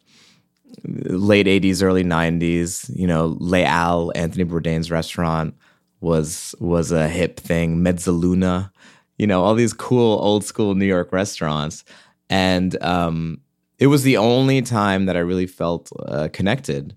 late 0.84 1.46
80s, 1.46 1.82
early 1.82 2.04
90s, 2.04 2.88
you 2.94 3.08
know, 3.08 3.36
Halles, 3.40 4.12
Anthony 4.14 4.44
Bourdain's 4.44 4.92
restaurant 4.92 5.56
was 6.00 6.54
was 6.60 6.92
a 6.92 7.08
hip 7.08 7.40
thing. 7.40 7.78
Mezzaluna, 7.78 8.70
you 9.18 9.26
know, 9.26 9.42
all 9.42 9.56
these 9.56 9.72
cool 9.72 10.20
old 10.20 10.44
school 10.44 10.76
New 10.76 10.86
York 10.86 11.12
restaurants. 11.12 11.84
And 12.30 12.80
um, 12.84 13.40
it 13.80 13.88
was 13.88 14.04
the 14.04 14.16
only 14.16 14.62
time 14.62 15.06
that 15.06 15.16
I 15.16 15.20
really 15.20 15.46
felt 15.46 15.90
uh, 16.06 16.28
connected 16.32 16.94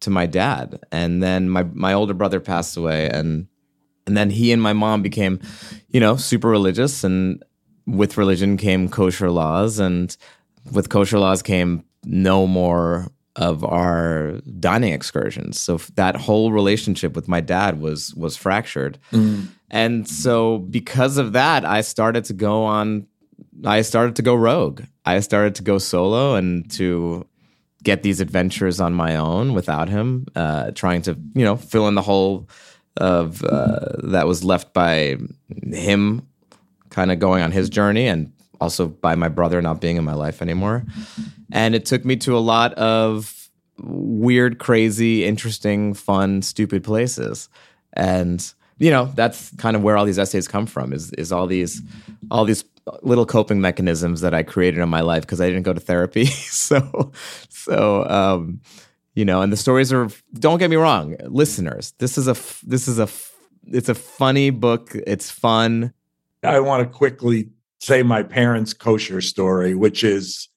to 0.00 0.10
my 0.10 0.26
dad. 0.26 0.80
And 0.92 1.22
then 1.22 1.48
my 1.48 1.64
my 1.64 1.92
older 1.92 2.14
brother 2.14 2.40
passed 2.40 2.76
away, 2.76 3.08
and 3.08 3.46
and 4.06 4.16
then 4.16 4.30
he 4.30 4.52
and 4.52 4.62
my 4.62 4.72
mom 4.72 5.02
became, 5.02 5.40
you 5.88 6.00
know, 6.00 6.16
super 6.16 6.48
religious. 6.48 7.04
And 7.04 7.42
with 7.86 8.16
religion 8.16 8.56
came 8.56 8.88
kosher 8.88 9.30
laws, 9.30 9.78
and 9.78 10.16
with 10.72 10.88
kosher 10.88 11.18
laws 11.18 11.42
came 11.42 11.84
no 12.04 12.46
more 12.46 13.08
of 13.36 13.62
our 13.64 14.40
dining 14.58 14.92
excursions. 14.92 15.60
So 15.60 15.76
that 15.94 16.16
whole 16.16 16.52
relationship 16.52 17.14
with 17.14 17.28
my 17.28 17.40
dad 17.40 17.80
was 17.80 18.14
was 18.14 18.36
fractured. 18.36 18.98
Mm. 19.12 19.48
And 19.70 20.08
so 20.08 20.58
because 20.58 21.18
of 21.18 21.32
that, 21.32 21.64
I 21.64 21.80
started 21.80 22.24
to 22.26 22.32
go 22.32 22.64
on 22.64 23.06
I 23.64 23.82
started 23.82 24.16
to 24.16 24.22
go 24.22 24.34
rogue. 24.34 24.82
I 25.04 25.20
started 25.20 25.54
to 25.56 25.62
go 25.62 25.78
solo 25.78 26.34
and 26.34 26.70
to 26.72 27.26
get 27.82 28.02
these 28.02 28.20
adventures 28.20 28.80
on 28.80 28.94
my 28.94 29.16
own 29.16 29.54
without 29.54 29.88
him, 29.88 30.26
uh, 30.34 30.70
trying 30.72 31.02
to 31.02 31.16
you 31.34 31.44
know 31.44 31.56
fill 31.56 31.88
in 31.88 31.94
the 31.94 32.02
hole 32.02 32.48
of 32.96 33.44
uh, 33.44 33.96
that 34.04 34.26
was 34.26 34.44
left 34.44 34.72
by 34.72 35.16
him, 35.72 36.26
kind 36.90 37.12
of 37.12 37.18
going 37.18 37.42
on 37.42 37.52
his 37.52 37.68
journey, 37.68 38.06
and 38.06 38.32
also 38.60 38.88
by 38.88 39.14
my 39.14 39.28
brother 39.28 39.60
not 39.62 39.80
being 39.80 39.96
in 39.96 40.04
my 40.04 40.14
life 40.14 40.42
anymore. 40.42 40.84
And 41.52 41.74
it 41.74 41.84
took 41.84 42.04
me 42.04 42.16
to 42.16 42.36
a 42.36 42.40
lot 42.40 42.74
of 42.74 43.50
weird, 43.78 44.58
crazy, 44.58 45.24
interesting, 45.24 45.94
fun, 45.94 46.42
stupid 46.42 46.82
places, 46.82 47.48
and 47.92 48.52
you 48.78 48.90
know 48.90 49.10
that's 49.14 49.54
kind 49.56 49.76
of 49.76 49.82
where 49.82 49.96
all 49.96 50.04
these 50.04 50.18
essays 50.18 50.48
come 50.48 50.66
from. 50.66 50.92
Is 50.92 51.12
is 51.12 51.32
all 51.32 51.46
these 51.46 51.82
all 52.30 52.44
these 52.44 52.64
little 53.02 53.26
coping 53.26 53.60
mechanisms 53.60 54.20
that 54.20 54.34
I 54.34 54.42
created 54.42 54.80
in 54.80 54.88
my 54.88 55.00
life 55.00 55.22
because 55.22 55.40
I 55.40 55.46
didn't 55.46 55.64
go 55.64 55.72
to 55.72 55.80
therapy. 55.80 56.26
so, 56.26 57.12
so 57.48 58.08
um, 58.08 58.60
you 59.14 59.24
know, 59.24 59.42
and 59.42 59.52
the 59.52 59.56
stories 59.56 59.92
are. 59.92 60.08
Don't 60.34 60.58
get 60.58 60.70
me 60.70 60.76
wrong, 60.76 61.16
listeners. 61.24 61.94
This 61.98 62.18
is 62.18 62.28
a 62.28 62.36
this 62.66 62.86
is 62.86 62.98
a 62.98 63.08
it's 63.66 63.88
a 63.88 63.94
funny 63.94 64.50
book. 64.50 64.94
It's 65.06 65.30
fun. 65.30 65.92
I 66.42 66.60
want 66.60 66.82
to 66.82 66.96
quickly 66.96 67.48
say 67.80 68.02
my 68.02 68.22
parents' 68.22 68.72
kosher 68.72 69.20
story, 69.20 69.74
which 69.74 70.04
is 70.04 70.48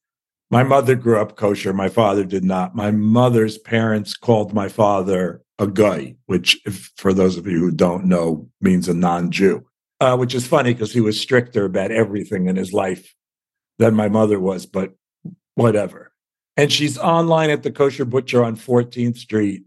my 0.52 0.64
mother 0.64 0.96
grew 0.96 1.20
up 1.20 1.36
kosher. 1.36 1.74
My 1.74 1.90
father 1.90 2.24
did 2.24 2.44
not. 2.44 2.76
My 2.76 2.92
mother's 2.92 3.58
parents 3.58 4.16
called 4.16 4.54
my 4.54 4.68
father 4.68 5.42
a 5.58 5.68
goy, 5.68 6.16
which, 6.26 6.60
if, 6.66 6.92
for 6.96 7.14
those 7.14 7.38
of 7.38 7.46
you 7.46 7.60
who 7.60 7.72
don't 7.72 8.06
know, 8.06 8.48
means 8.62 8.88
a 8.88 8.94
non-Jew 8.94 9.66
uh, 10.00 10.16
which 10.16 10.34
is 10.34 10.48
funny 10.48 10.74
because 10.74 10.94
he 10.94 11.02
was 11.02 11.20
stricter 11.20 11.66
about 11.66 11.92
everything 11.92 12.48
in 12.48 12.56
his 12.56 12.74
life 12.74 13.16
than 13.78 13.96
my 13.96 14.10
mother 14.10 14.40
was, 14.40 14.66
but 14.66 14.94
whatever. 15.56 16.12
And 16.58 16.72
she's 16.72 16.98
online 16.98 17.50
at 17.50 17.64
the 17.64 17.72
kosher 17.72 18.06
butcher 18.06 18.44
on 18.44 18.56
14th 18.58 19.18
Street 19.18 19.64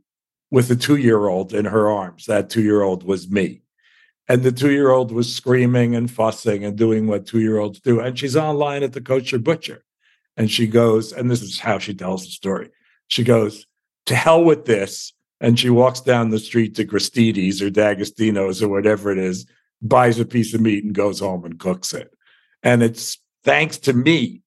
with 0.51 0.71
a 0.71 0.77
two 0.77 0.97
year 0.97 1.27
old 1.27 1.55
in 1.55 1.65
her 1.65 1.91
arms. 1.91 2.27
That 2.27 2.51
two 2.51 2.63
year 2.63 2.83
old 2.83 3.03
was 3.03 3.31
me. 3.31 3.63
And 4.29 4.43
the 4.43 4.53
two 4.53 4.71
year 4.71 4.91
old 4.91 5.11
was 5.11 5.35
screaming 5.35 5.95
and 5.95 6.11
fussing 6.11 6.65
and 6.65 6.77
doing 6.77 7.07
what 7.07 7.27
two 7.27 7.41
year 7.41 7.59
olds 7.59 7.81
do. 7.81 8.01
And 8.01 8.19
she's 8.19 8.37
online 8.37 8.83
at 8.83 8.93
the 8.93 9.01
kosher 9.01 9.39
butcher. 9.39 9.85
And 10.37 10.51
she 10.51 10.67
goes, 10.67 11.13
and 11.13 11.31
this 11.31 11.43
is 11.43 11.59
how 11.59 11.79
she 11.79 11.95
tells 11.95 12.25
the 12.25 12.31
story. 12.31 12.71
She 13.09 13.25
goes, 13.25 13.67
to 14.07 14.15
hell 14.15 14.45
with 14.45 14.65
this. 14.65 15.13
And 15.41 15.59
she 15.59 15.71
walks 15.71 16.01
down 16.01 16.31
the 16.31 16.39
street 16.39 16.77
to 16.77 16.85
Gristedes 16.85 17.61
or 17.61 17.69
D'Agostino's 17.69 18.63
or 18.63 18.69
whatever 18.69 19.11
it 19.11 19.19
is 19.19 19.47
buys 19.83 20.19
a 20.19 20.25
piece 20.25 20.55
of 20.55 20.61
meat 20.61 20.85
and 20.85 20.95
goes 20.95 21.21
home 21.21 21.45
and 21.45 21.59
cooks 21.59 21.93
it. 21.93 22.13
And 22.63 22.83
it's 22.83 23.19
thanks 23.43 23.79
to 23.79 23.93
me 23.93 24.43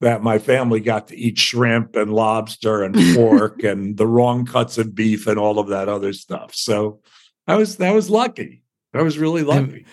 that 0.00 0.22
my 0.22 0.38
family 0.38 0.80
got 0.80 1.08
to 1.08 1.16
eat 1.16 1.38
shrimp 1.38 1.96
and 1.96 2.12
lobster 2.12 2.82
and 2.82 2.94
pork 3.14 3.62
and 3.62 3.96
the 3.96 4.06
wrong 4.06 4.46
cuts 4.46 4.78
of 4.78 4.94
beef 4.94 5.26
and 5.26 5.38
all 5.38 5.58
of 5.58 5.68
that 5.68 5.88
other 5.88 6.12
stuff. 6.12 6.54
So 6.54 7.00
I 7.46 7.56
was 7.56 7.76
that 7.76 7.94
was 7.94 8.08
lucky. 8.08 8.62
I 8.94 9.02
was 9.02 9.18
really 9.18 9.42
lucky. 9.42 9.84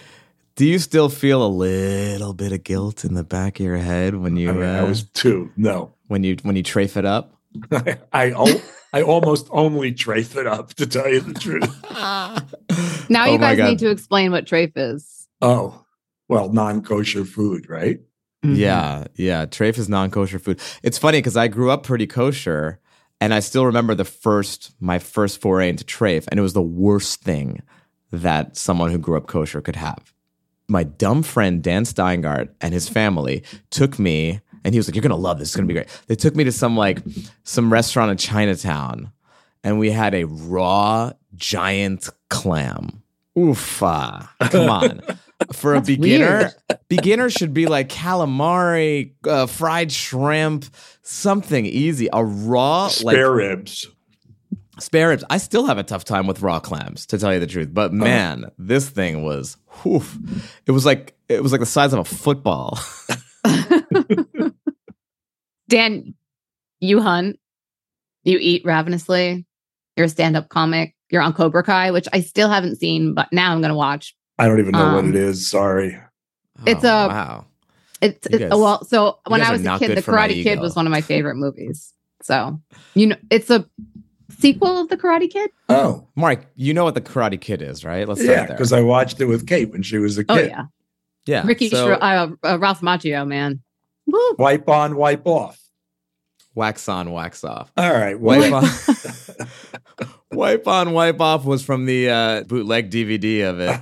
Do 0.56 0.66
you 0.66 0.80
still 0.80 1.10
feel 1.10 1.46
a 1.46 1.50
little 1.50 2.34
bit 2.34 2.54
of 2.54 2.64
guilt 2.64 3.04
in 3.04 3.14
the 3.14 3.26
back 3.26 3.60
of 3.60 3.66
your 3.66 3.78
head 3.78 4.16
when 4.16 4.38
you? 4.38 4.50
I, 4.50 4.54
mean, 4.54 4.64
uh, 4.64 4.80
I 4.80 4.84
was 4.84 5.04
two. 5.04 5.52
No. 5.58 5.94
When 6.08 6.24
you 6.24 6.38
when 6.44 6.56
you 6.56 6.64
trafe 6.64 6.96
it 6.96 7.06
up. 7.06 7.34
I, 7.72 7.98
I 8.14 8.62
I 8.96 9.02
almost 9.02 9.50
only 9.52 9.92
trafe 9.92 10.38
it 10.38 10.48
up 10.48 10.74
to 10.76 10.88
tell 10.88 11.10
you 11.10 11.20
the 11.20 11.34
truth. 11.34 11.84
now 13.10 13.26
you 13.26 13.34
oh 13.34 13.38
guys 13.38 13.60
need 13.60 13.80
to 13.80 13.90
explain 13.90 14.32
what 14.32 14.46
trafe 14.46 14.72
is. 14.78 15.28
Oh, 15.42 15.84
well, 16.30 16.48
non-kosher 16.48 17.26
food, 17.26 17.70
right? 17.70 18.00
Mm-hmm. 18.42 18.56
Yeah, 18.56 19.04
yeah. 19.16 19.48
Trafe 19.48 19.78
is 19.80 19.90
non-kosher 19.90 20.40
food. 20.40 20.62
It's 20.82 20.98
funny 20.98 21.18
because 21.18 21.36
I 21.36 21.50
grew 21.50 21.72
up 21.72 21.84
pretty 21.84 22.08
kosher, 22.08 22.80
and 23.20 23.34
I 23.34 23.42
still 23.42 23.66
remember 23.66 23.96
the 23.96 24.06
first 24.06 24.74
my 24.80 24.98
first 24.98 25.42
foray 25.42 25.68
into 25.68 25.84
trafe, 25.84 26.26
and 26.30 26.40
it 26.40 26.44
was 26.44 26.54
the 26.54 26.62
worst 26.62 27.22
thing 27.22 27.64
that 28.14 28.56
someone 28.56 28.92
who 28.92 28.98
grew 28.98 29.18
up 29.18 29.28
kosher 29.28 29.60
could 29.60 29.76
have. 29.76 30.14
My 30.70 30.84
dumb 30.84 31.22
friend 31.22 31.62
Dan 31.62 31.84
Steingart 31.84 32.48
and 32.62 32.74
his 32.74 32.88
family 32.88 33.44
took 33.72 34.00
me 34.00 34.40
and 34.66 34.74
he 34.74 34.80
was 34.80 34.90
like, 34.90 34.96
"You're 34.96 35.04
gonna 35.04 35.16
love 35.16 35.40
this. 35.40 35.50
It's 35.50 35.56
gonna 35.56 35.68
be 35.68 35.76
great." 35.76 35.88
They 36.08 36.16
took 36.16 36.36
me 36.36 36.44
to 36.44 36.52
some 36.52 36.76
like 36.76 37.00
some 37.44 37.72
restaurant 37.72 38.12
in 38.12 38.18
Chinatown, 38.18 39.12
and 39.64 39.80
we 39.80 39.92
had 39.92 40.14
a 40.16 40.26
raw 40.26 41.14
giant 41.36 42.10
clam. 42.30 43.04
Oofa! 43.38 44.28
Come 44.50 44.70
on. 44.70 45.02
For 45.54 45.76
a 45.76 45.82
beginner, 45.82 46.54
beginner 46.88 47.30
should 47.30 47.54
be 47.54 47.68
like 47.68 47.90
calamari, 47.90 49.12
uh, 49.28 49.46
fried 49.46 49.92
shrimp, 49.92 50.66
something 51.02 51.66
easy. 51.66 52.08
A 52.12 52.24
raw 52.24 52.88
spare 52.88 53.30
like, 53.30 53.38
ribs. 53.38 53.88
Spare 54.80 55.10
ribs. 55.10 55.26
I 55.30 55.38
still 55.38 55.66
have 55.66 55.78
a 55.78 55.84
tough 55.84 56.06
time 56.06 56.26
with 56.26 56.42
raw 56.42 56.62
clams, 56.62 57.06
to 57.08 57.18
tell 57.18 57.34
you 57.34 57.42
the 57.42 57.48
truth. 57.48 57.70
But 57.72 57.92
uh-huh. 57.92 58.04
man, 58.04 58.46
this 58.58 58.90
thing 58.90 59.24
was, 59.24 59.58
whew, 59.84 60.04
it 60.66 60.72
was 60.72 60.86
like 60.86 61.16
it 61.28 61.44
was 61.44 61.52
like 61.52 61.60
the 61.60 61.68
size 61.68 61.92
of 61.92 62.00
a 62.00 62.06
football. 62.06 62.80
Dan, 65.68 66.14
you 66.80 67.02
hunt, 67.02 67.40
you 68.24 68.38
eat 68.40 68.64
ravenously, 68.66 69.46
you're 69.96 70.06
a 70.06 70.10
stand 70.10 70.36
up 70.36 70.50
comic, 70.50 70.96
you're 71.10 71.22
on 71.22 71.34
Cobra 71.34 71.64
Kai, 71.64 71.92
which 71.92 72.08
I 72.14 72.22
still 72.22 72.50
haven't 72.50 72.78
seen, 72.78 73.14
but 73.14 73.32
now 73.32 73.52
I'm 73.52 73.62
going 73.62 73.70
to 73.70 73.76
watch. 73.76 74.16
I 74.38 74.48
don't 74.48 74.60
even 74.60 74.72
know 74.72 74.80
um, 74.80 74.96
what 74.96 75.06
it 75.06 75.16
is. 75.16 75.50
Sorry. 75.50 75.98
It's 76.66 76.84
oh, 76.84 76.88
a, 76.88 77.08
wow. 77.08 77.46
It's, 78.02 78.28
it's 78.28 78.40
guys, 78.40 78.50
well, 78.52 78.84
so 78.84 79.20
when 79.28 79.42
I 79.42 79.52
was 79.52 79.66
a 79.66 79.80
kid, 79.80 79.98
The 79.98 80.02
Karate 80.02 80.44
Kid 80.44 80.60
was 80.60 80.76
one 80.76 80.86
of 80.86 80.92
my 80.92 81.02
favorite 81.02 81.36
movies. 81.36 81.94
So, 82.22 82.60
you 82.94 83.08
know, 83.08 83.16
it's 83.30 83.50
a 83.50 83.68
sequel 84.38 84.82
of 84.82 84.90
The 84.90 84.98
Karate 84.98 85.30
Kid. 85.30 85.50
Oh, 85.70 86.08
Mark, 86.16 86.46
you 86.56 86.74
know 86.74 86.84
what 86.84 86.96
The 86.96 87.02
Karate 87.02 87.40
Kid 87.40 87.62
is, 87.62 87.86
right? 87.86 88.08
Let's 88.08 88.24
yeah, 88.24 88.48
because 88.48 88.74
I 88.74 88.82
watched 88.82 89.22
it 89.22 89.26
with 89.26 89.48
Kate 89.48 89.72
when 89.72 89.84
she 89.84 89.98
was 89.98 90.18
a 90.18 90.26
oh, 90.28 90.36
kid. 90.36 90.46
Oh 90.46 90.48
yeah, 90.48 90.64
yeah. 91.26 91.48
Ricky, 91.48 91.70
so, 91.70 91.94
uh, 91.94 92.30
uh, 92.44 92.60
Ralph 92.60 92.82
Macchio, 92.82 93.28
man. 93.28 93.62
Woo. 94.08 94.36
Wipe 94.38 94.70
on, 94.70 94.96
wipe 94.96 95.26
off. 95.26 95.60
Wax 96.54 96.88
on, 96.88 97.12
wax 97.12 97.44
off. 97.44 97.72
All 97.76 97.92
right. 97.92 98.20
Wipe 98.20 98.52
on. 98.52 98.64
wipe 100.32 100.68
on, 100.68 100.92
wipe 100.94 101.20
off 101.20 101.44
was 101.46 101.64
from 101.64 101.86
the 101.86 102.10
uh, 102.10 102.44
bootleg 102.44 102.90
DVD 102.90 103.50
of 103.50 103.60
it. 103.60 103.82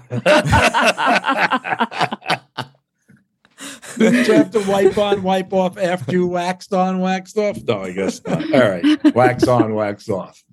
Did 3.98 4.28
you 4.28 4.34
have 4.34 4.52
to 4.52 4.60
wipe 4.62 4.98
on, 4.98 5.24
wipe 5.24 5.54
off 5.54 5.78
after 5.78 6.14
you 6.14 6.28
waxed 6.28 6.74
on, 6.74 7.00
waxed 7.00 7.38
off? 7.38 7.58
No, 7.68 7.84
I 7.84 7.92
guess 7.92 8.22
not. 8.26 8.54
All 8.54 8.70
right. 8.70 9.14
Wax 9.16 9.48
on, 9.48 9.76
wax 9.76 10.10
off. 10.10 10.44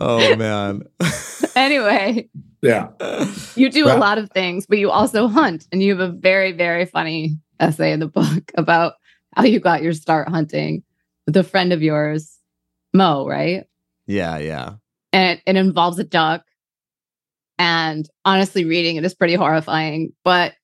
oh 0.00 0.36
man. 0.36 0.82
anyway, 1.56 2.28
Yeah. 2.62 2.88
you 3.56 3.70
do 3.70 3.86
Well- 3.86 3.98
a 3.98 4.00
lot 4.00 4.18
of 4.18 4.30
things, 4.30 4.66
but 4.66 4.78
you 4.78 4.90
also 4.90 5.28
hunt, 5.28 5.66
and 5.72 5.82
you 5.82 5.96
have 5.96 6.08
a 6.08 6.12
very, 6.12 6.52
very 6.52 6.86
funny 6.86 7.38
essay 7.60 7.92
in 7.92 8.00
the 8.00 8.08
book 8.08 8.52
about 8.56 8.94
how 9.34 9.44
you 9.44 9.60
got 9.60 9.82
your 9.82 9.92
start 9.92 10.28
hunting 10.28 10.82
with 11.26 11.36
a 11.36 11.42
friend 11.44 11.72
of 11.72 11.82
yours, 11.82 12.38
Mo, 12.94 13.26
right? 13.26 13.64
Yeah, 14.06 14.38
yeah. 14.38 14.74
And 15.12 15.38
it, 15.38 15.42
it 15.46 15.56
involves 15.56 15.98
a 15.98 16.04
duck. 16.04 16.44
And 17.58 18.08
honestly, 18.24 18.64
reading 18.64 18.96
it 18.96 19.04
is 19.04 19.14
pretty 19.14 19.34
horrifying. 19.34 20.12
But 20.24 20.54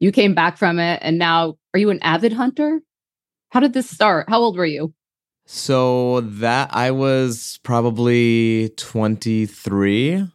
you 0.00 0.12
came 0.12 0.34
back 0.34 0.58
from 0.58 0.78
it, 0.78 1.00
and 1.02 1.18
now 1.18 1.56
are 1.72 1.78
you 1.80 1.90
an 1.90 2.00
avid 2.02 2.32
hunter? 2.32 2.80
How 3.50 3.60
did 3.60 3.72
this 3.72 3.88
start? 3.88 4.28
How 4.28 4.40
old 4.40 4.56
were 4.56 4.66
you? 4.66 4.92
So 5.46 6.20
that 6.22 6.70
I 6.74 6.90
was 6.90 7.58
probably 7.62 8.70
23 8.76 10.26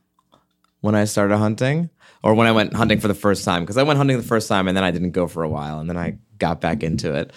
when 0.82 0.96
I 0.96 1.06
started 1.06 1.38
hunting 1.38 1.90
or 2.24 2.34
when 2.34 2.48
I 2.48 2.52
went 2.52 2.74
hunting 2.74 3.00
for 3.00 3.08
the 3.08 3.14
first 3.14 3.46
time 3.46 3.64
because 3.64 3.78
I 3.78 3.84
went 3.84 3.98
hunting 3.98 4.18
the 4.18 4.24
first 4.24 4.48
time 4.48 4.68
and 4.68 4.76
then 4.76 4.84
I 4.84 4.92
didn't 4.92 5.12
go 5.12 5.28
for 5.28 5.44
a 5.44 5.50
while 5.50 5.80
and 5.80 5.90
then 5.90 5.98
I 5.98 6.18
got 6.38 6.62
back 6.62 6.84
into 6.84 7.14
it. 7.14 7.32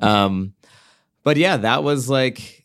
Um 0.00 0.54
but 1.22 1.36
yeah, 1.36 1.56
that 1.58 1.84
was 1.84 2.08
like 2.08 2.62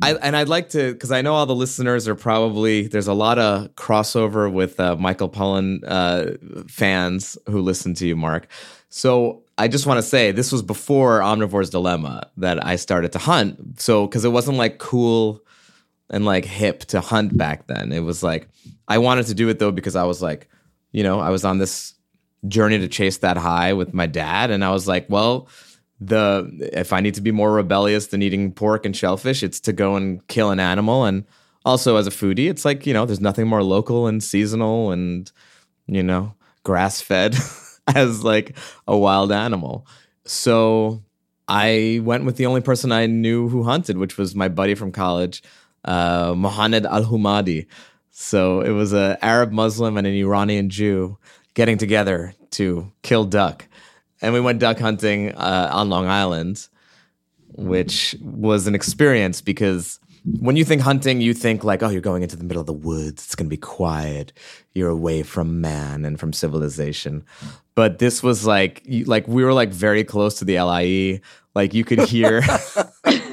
I 0.00 0.14
and 0.14 0.36
I'd 0.36 0.48
like 0.48 0.70
to 0.70 0.92
because 0.92 1.10
I 1.10 1.22
know 1.22 1.34
all 1.34 1.46
the 1.46 1.54
listeners 1.54 2.06
are 2.06 2.14
probably 2.14 2.86
there's 2.86 3.08
a 3.08 3.14
lot 3.14 3.38
of 3.38 3.74
crossover 3.74 4.50
with 4.52 4.78
uh, 4.78 4.96
Michael 4.96 5.28
Pollan 5.28 5.80
uh, 5.86 6.64
fans 6.68 7.36
who 7.46 7.60
listen 7.60 7.94
to 7.94 8.06
you, 8.06 8.14
Mark. 8.14 8.46
So 8.90 9.42
I 9.58 9.66
just 9.66 9.86
want 9.86 9.98
to 9.98 10.02
say 10.02 10.30
this 10.30 10.52
was 10.52 10.62
before 10.62 11.20
Omnivore's 11.20 11.70
Dilemma 11.70 12.30
that 12.36 12.64
I 12.64 12.76
started 12.76 13.12
to 13.12 13.18
hunt. 13.18 13.80
So 13.80 14.06
because 14.06 14.24
it 14.24 14.30
wasn't 14.30 14.56
like 14.56 14.78
cool 14.78 15.42
and 16.10 16.24
like 16.24 16.44
hip 16.44 16.80
to 16.86 17.00
hunt 17.00 17.36
back 17.36 17.66
then. 17.66 17.92
It 17.92 18.00
was 18.00 18.22
like 18.22 18.48
I 18.88 18.98
wanted 18.98 19.26
to 19.26 19.34
do 19.34 19.48
it 19.48 19.58
though 19.58 19.70
because 19.70 19.94
I 19.94 20.04
was 20.04 20.20
like, 20.20 20.48
you 20.92 21.02
know, 21.02 21.20
I 21.20 21.30
was 21.30 21.44
on 21.44 21.58
this 21.58 21.94
journey 22.46 22.78
to 22.78 22.88
chase 22.88 23.18
that 23.18 23.36
high 23.36 23.72
with 23.74 23.92
my 23.94 24.06
dad, 24.06 24.50
and 24.50 24.64
I 24.64 24.70
was 24.70 24.88
like, 24.88 25.06
well, 25.08 25.48
the 26.00 26.70
if 26.72 26.92
I 26.92 27.00
need 27.00 27.14
to 27.14 27.20
be 27.20 27.32
more 27.32 27.52
rebellious 27.52 28.08
than 28.08 28.22
eating 28.22 28.52
pork 28.52 28.86
and 28.86 28.96
shellfish, 28.96 29.42
it's 29.42 29.60
to 29.60 29.72
go 29.72 29.96
and 29.96 30.26
kill 30.28 30.50
an 30.50 30.60
animal. 30.60 31.04
And 31.04 31.24
also 31.64 31.96
as 31.96 32.06
a 32.06 32.10
foodie, 32.10 32.48
it's 32.48 32.64
like 32.64 32.86
you 32.86 32.94
know, 32.94 33.04
there's 33.04 33.20
nothing 33.20 33.46
more 33.46 33.62
local 33.62 34.06
and 34.06 34.22
seasonal 34.22 34.90
and 34.90 35.30
you 35.86 36.02
know, 36.02 36.34
grass 36.64 37.00
fed 37.00 37.36
as 37.94 38.24
like 38.24 38.56
a 38.86 38.96
wild 38.96 39.32
animal. 39.32 39.86
So 40.24 41.02
I 41.48 42.00
went 42.02 42.24
with 42.24 42.36
the 42.36 42.46
only 42.46 42.60
person 42.60 42.92
I 42.92 43.06
knew 43.06 43.48
who 43.48 43.62
hunted, 43.62 43.96
which 43.96 44.18
was 44.18 44.34
my 44.34 44.48
buddy 44.48 44.74
from 44.74 44.92
college, 44.92 45.42
uh, 45.84 46.34
Mohammed 46.36 46.84
Al 46.86 47.04
Humadi. 47.04 47.66
So 48.20 48.62
it 48.62 48.70
was 48.70 48.92
an 48.92 49.16
Arab 49.22 49.52
Muslim 49.52 49.96
and 49.96 50.04
an 50.04 50.12
Iranian 50.12 50.70
Jew 50.70 51.16
getting 51.54 51.78
together 51.78 52.34
to 52.50 52.90
kill 53.02 53.24
duck. 53.24 53.64
And 54.20 54.34
we 54.34 54.40
went 54.40 54.58
duck 54.58 54.80
hunting 54.80 55.32
uh, 55.36 55.70
on 55.72 55.88
Long 55.88 56.08
Island, 56.08 56.66
which 57.54 58.16
was 58.20 58.66
an 58.66 58.74
experience 58.74 59.40
because 59.40 60.00
when 60.40 60.56
you 60.56 60.64
think 60.64 60.82
hunting, 60.82 61.20
you 61.20 61.32
think 61.32 61.62
like, 61.62 61.80
oh, 61.84 61.90
you're 61.90 62.00
going 62.00 62.24
into 62.24 62.34
the 62.34 62.42
middle 62.42 62.60
of 62.60 62.66
the 62.66 62.72
woods. 62.72 63.24
It's 63.24 63.36
going 63.36 63.46
to 63.46 63.50
be 63.50 63.56
quiet. 63.56 64.32
You're 64.74 64.90
away 64.90 65.22
from 65.22 65.60
man 65.60 66.04
and 66.04 66.18
from 66.18 66.32
civilization. 66.32 67.24
But 67.76 68.00
this 68.00 68.20
was 68.20 68.44
like, 68.44 68.82
like 69.06 69.28
we 69.28 69.44
were 69.44 69.54
like 69.54 69.70
very 69.70 70.02
close 70.02 70.40
to 70.40 70.44
the 70.44 70.60
LIE. 70.60 71.20
Like 71.54 71.72
you 71.72 71.84
could 71.84 72.00
hear. 72.00 72.42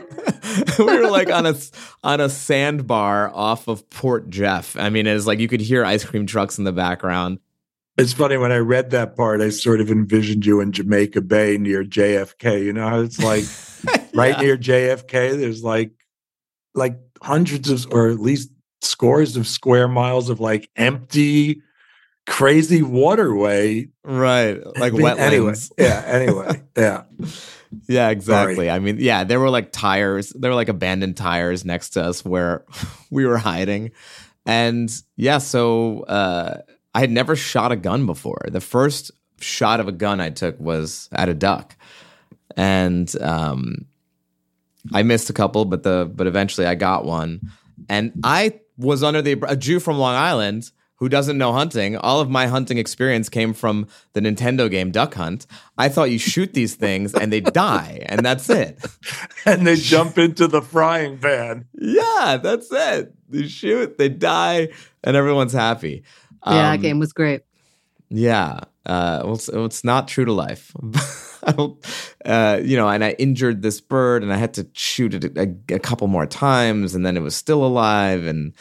we 0.80 0.86
were 0.86 1.10
like 1.10 1.30
on 1.32 1.46
a 1.46 1.56
on 2.04 2.20
a 2.22 2.30
sandbar 2.30 3.30
off 3.34 3.68
of 3.68 3.90
Port 3.90 4.30
Jeff. 4.30 4.76
I 4.78 4.90
mean, 4.90 5.08
it's 5.08 5.26
like 5.28 5.40
you 5.40 5.48
could 5.48 5.62
hear 5.62 5.84
ice 5.86 6.04
cream 6.06 6.26
trucks 6.26 6.58
in 6.58 6.64
the 6.64 6.72
background. 6.72 7.40
It's 7.98 8.12
funny 8.14 8.36
when 8.38 8.52
I 8.52 8.58
read 8.58 8.90
that 8.92 9.16
part, 9.16 9.40
I 9.40 9.50
sort 9.50 9.80
of 9.80 9.90
envisioned 9.90 10.46
you 10.46 10.60
in 10.60 10.74
Jamaica 10.74 11.22
Bay 11.22 11.58
near 11.58 11.84
JFK. 11.84 12.64
You 12.66 12.74
know 12.74 12.88
how 12.90 13.00
it's 13.00 13.20
like 13.20 13.46
right 14.14 14.36
Yeah. 14.36 14.42
near 14.42 14.58
JFK, 14.58 15.38
there's 15.38 15.64
like 15.64 15.92
like 16.74 16.98
hundreds 17.22 17.70
of 17.70 17.88
or 17.94 18.10
at 18.10 18.20
least 18.20 18.50
scores 18.82 19.38
of 19.38 19.48
square 19.48 19.88
miles 19.88 20.30
of 20.30 20.42
like 20.42 20.70
empty, 20.76 21.62
crazy 22.28 22.82
waterway. 22.82 23.88
right, 24.04 24.60
like 24.78 24.92
wetlands. 24.94 25.20
Anyway, 25.20 25.54
yeah, 25.78 26.04
anyway. 26.06 26.62
Yeah. 26.78 27.04
Yeah, 27.88 28.10
exactly. 28.10 28.70
I 28.70 28.80
mean, 28.80 28.98
yeah, 29.00 29.24
there 29.24 29.40
were 29.40 29.50
like 29.50 29.72
tires, 29.72 30.30
there 30.30 30.52
were 30.52 30.56
like 30.56 30.70
abandoned 30.70 31.18
tires 31.18 31.66
next 31.66 31.92
to 31.92 32.04
us 32.04 32.24
where 32.24 32.66
we 33.12 33.26
were 33.26 33.38
hiding. 33.38 33.92
And 34.46 34.92
yeah, 35.16 35.40
so 35.40 36.02
uh, 36.02 36.62
I 36.94 37.00
had 37.00 37.12
never 37.12 37.36
shot 37.36 37.72
a 37.72 37.76
gun 37.76 38.06
before. 38.06 38.42
The 38.48 38.62
first 38.62 39.12
shot 39.40 39.80
of 39.80 39.88
a 39.88 39.92
gun 39.92 40.22
I 40.22 40.30
took 40.30 40.60
was 40.60 41.10
at 41.12 41.30
a 41.30 41.34
duck. 41.34 41.76
And 42.56 43.14
um, 43.22 43.86
I 44.94 45.04
missed 45.04 45.30
a 45.30 45.34
couple, 45.34 45.66
but 45.66 45.84
the 45.84 46.10
but 46.14 46.28
eventually 46.28 46.68
I 46.68 46.76
got 46.76 47.06
one. 47.06 47.52
And 47.90 48.14
I 48.24 48.60
was 48.78 49.04
under 49.04 49.22
the 49.22 49.38
a 49.48 49.56
Jew 49.56 49.80
from 49.80 49.98
Long 49.98 50.16
Island 50.16 50.72
who 50.98 51.10
doesn't 51.10 51.38
know 51.38 51.52
hunting. 51.54 51.98
All 51.98 52.22
of 52.22 52.30
my 52.30 52.48
hunting 52.48 52.78
experience 52.78 53.28
came 53.30 53.54
from 53.54 53.88
the 54.14 54.22
Nintendo 54.22 54.70
game 54.72 54.92
Duck 54.92 55.14
Hunt. 55.16 55.46
I 55.78 55.90
thought 55.90 56.10
you 56.12 56.18
shoot 56.18 56.54
these 56.54 56.76
things 56.76 57.14
and 57.14 57.32
they 57.34 57.42
die, 57.42 58.06
and 58.08 58.26
that's 58.26 58.50
it. 58.50 58.84
And 59.46 59.68
they 59.68 59.76
jump 59.76 60.18
into 60.18 60.48
the 60.48 60.62
frying 60.62 61.20
pan. 61.20 61.66
Yeah, 61.74 62.40
that's 62.42 62.70
it. 62.72 63.14
They 63.30 63.48
shoot, 63.48 63.98
they 64.00 64.10
die, 64.10 64.70
and 65.04 65.16
everyone's 65.16 65.54
happy. 65.54 66.04
yeah, 66.48 66.52
Um, 66.52 66.56
that 66.58 66.82
game 66.82 66.98
was 67.00 67.14
great. 67.14 67.42
Yeah. 68.10 68.62
Uh, 68.88 69.22
well, 69.24 69.34
it's, 69.36 69.50
well, 69.52 69.66
it's 69.66 69.84
not 69.84 70.08
true 70.08 70.26
to 70.26 70.32
life. 70.34 70.72
I 71.44 71.52
don't- 71.52 71.78
uh, 72.26 72.60
you 72.64 72.76
know, 72.78 72.88
and 72.90 73.04
I 73.04 73.12
injured 73.20 73.62
this 73.62 73.82
bird 73.82 74.24
and 74.24 74.34
I 74.34 74.38
had 74.38 74.54
to 74.56 74.68
shoot 74.74 75.14
it 75.14 75.38
a, 75.38 75.76
a 75.76 75.80
couple 75.80 76.08
more 76.08 76.26
times 76.26 76.96
and 76.96 77.06
then 77.06 77.16
it 77.18 77.22
was 77.22 77.36
still 77.36 77.64
alive. 77.64 78.26
And, 78.26 78.54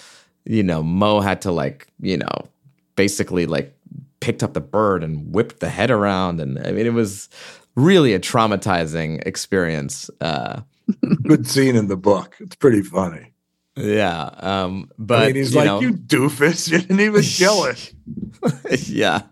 you 0.44 0.62
know, 0.62 0.82
Mo 0.82 1.20
had 1.20 1.42
to 1.42 1.50
like, 1.52 1.88
you 2.00 2.16
know, 2.16 2.48
basically 2.96 3.46
like 3.46 3.74
picked 4.20 4.42
up 4.42 4.54
the 4.54 4.60
bird 4.60 5.02
and 5.02 5.32
whipped 5.34 5.60
the 5.60 5.68
head 5.68 5.90
around. 5.90 6.40
And 6.40 6.58
I 6.66 6.72
mean, 6.72 6.86
it 6.86 6.92
was 6.92 7.28
really 7.74 8.14
a 8.14 8.20
traumatizing 8.20 9.26
experience. 9.26 10.10
Uh, 10.20 10.60
Good 11.22 11.46
scene 11.46 11.76
in 11.76 11.88
the 11.88 11.96
book. 11.96 12.36
It's 12.40 12.56
pretty 12.56 12.82
funny. 12.82 13.32
yeah. 13.76 14.30
Um, 14.38 14.90
but 14.98 15.22
I 15.22 15.26
mean, 15.26 15.36
he's 15.36 15.54
like, 15.54 15.66
know- 15.66 15.80
you 15.80 15.92
doofus, 15.92 16.68
you 16.70 16.78
didn't 16.78 17.00
even 17.00 17.22
kill 17.22 17.64
it. 17.64 17.92
yeah. 18.88 19.22